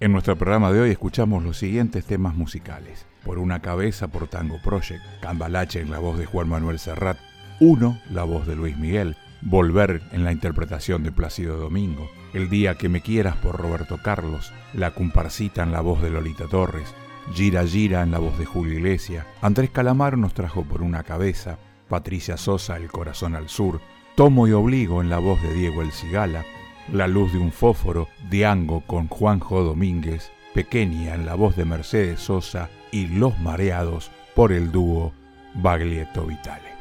En 0.06 0.12
nuestro 0.12 0.36
programa 0.36 0.72
de 0.72 0.82
hoy 0.82 0.92
escuchamos 0.92 1.44
los 1.44 1.58
siguientes 1.58 2.06
temas 2.06 2.36
musicales. 2.36 3.08
Por 3.24 3.40
una 3.40 3.64
cabeza 3.64 4.08
por 4.08 4.28
Tango 4.28 4.60
Project, 4.64 5.02
Cambalache 5.20 5.82
en 5.82 5.90
la 5.90 5.98
voz 5.98 6.20
de 6.20 6.28
Juan 6.28 6.48
Manuel 6.48 6.78
Serrat, 6.78 7.18
Uno, 7.60 8.00
la 8.12 8.24
voz 8.24 8.46
de 8.46 8.56
Luis 8.56 8.78
Miguel, 8.78 9.16
Volver 9.42 10.04
en 10.12 10.24
la 10.24 10.32
interpretación 10.32 11.02
de 11.02 11.12
Plácido 11.12 11.58
Domingo, 11.58 12.08
El 12.36 12.52
día 12.52 12.76
que 12.76 12.88
me 12.88 13.02
quieras 13.02 13.36
por 13.38 13.60
Roberto 13.60 13.98
Carlos, 13.98 14.54
La 14.76 14.92
comparsita 14.92 15.64
en 15.64 15.72
la 15.72 15.82
voz 15.82 16.04
de 16.04 16.12
Lolita 16.12 16.46
Torres, 16.46 16.94
Gira 17.34 17.66
Gira 17.66 18.04
en 18.04 18.12
la 18.12 18.20
voz 18.20 18.38
de 18.38 18.46
Julio 18.46 18.74
Iglesias, 18.74 19.26
Andrés 19.42 19.72
Calamaro 19.72 20.18
nos 20.18 20.36
trajo 20.36 20.64
por 20.66 20.84
una 20.84 21.02
cabeza, 21.02 21.58
Patricia 21.90 22.38
Sosa 22.38 22.78
El 22.78 22.92
corazón 22.92 23.34
al 23.34 23.50
sur, 23.50 23.82
Tomo 24.14 24.48
y 24.48 24.52
Obligo 24.52 25.02
en 25.02 25.10
la 25.10 25.18
voz 25.18 25.42
de 25.42 25.52
Diego 25.52 25.82
El 25.82 25.92
Cigala, 25.92 26.46
la 26.92 27.08
luz 27.08 27.34
de 27.34 27.40
un 27.40 27.52
fósforo, 27.52 28.08
Diango 28.30 28.82
con 28.82 29.08
Juanjo 29.08 29.64
Domínguez, 29.64 30.32
Pequeña 30.54 31.16
en 31.16 31.26
la 31.26 31.36
voz 31.36 31.56
de 31.56 31.66
Mercedes 31.66 32.22
Sosa 32.22 32.70
y 32.92 33.08
Los 33.08 33.40
Mareados 33.40 34.12
por 34.36 34.52
el 34.52 34.72
dúo 34.72 35.14
Baglietto 35.56 36.26
Vitale. 36.26 36.76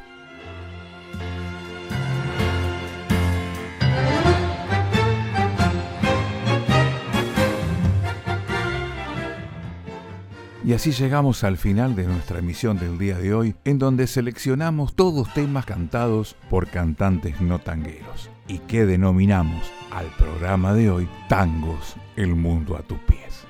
Y 10.63 10.73
así 10.73 10.91
llegamos 10.91 11.43
al 11.43 11.57
final 11.57 11.95
de 11.95 12.07
nuestra 12.07 12.39
emisión 12.39 12.79
del 12.79 12.97
día 12.97 13.19
de 13.19 13.35
hoy, 13.35 13.55
en 13.65 13.77
donde 13.77 14.07
seleccionamos 14.07 14.95
todos 14.95 15.31
temas 15.35 15.65
cantados 15.65 16.35
por 16.49 16.67
cantantes 16.67 17.39
no 17.39 17.59
tangueros 17.59 18.31
y 18.47 18.59
que 18.59 18.85
denominamos 18.85 19.71
al 19.91 20.07
programa 20.17 20.73
de 20.73 20.89
hoy 20.89 21.09
Tangos, 21.29 21.95
el 22.15 22.35
mundo 22.35 22.75
a 22.77 22.81
tus 22.81 22.99
pies. 22.99 23.45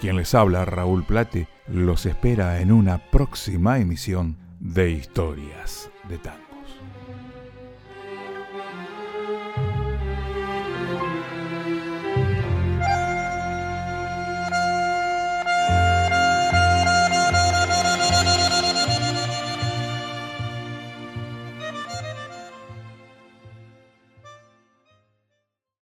Quien 0.00 0.16
les 0.16 0.34
habla, 0.34 0.64
Raúl 0.64 1.04
Plate, 1.04 1.48
los 1.68 2.06
espera 2.06 2.60
en 2.60 2.72
una 2.72 2.98
próxima 2.98 3.78
emisión 3.78 4.36
de 4.58 4.90
Historias 4.90 5.90
de 6.08 6.18
Tango. 6.18 6.49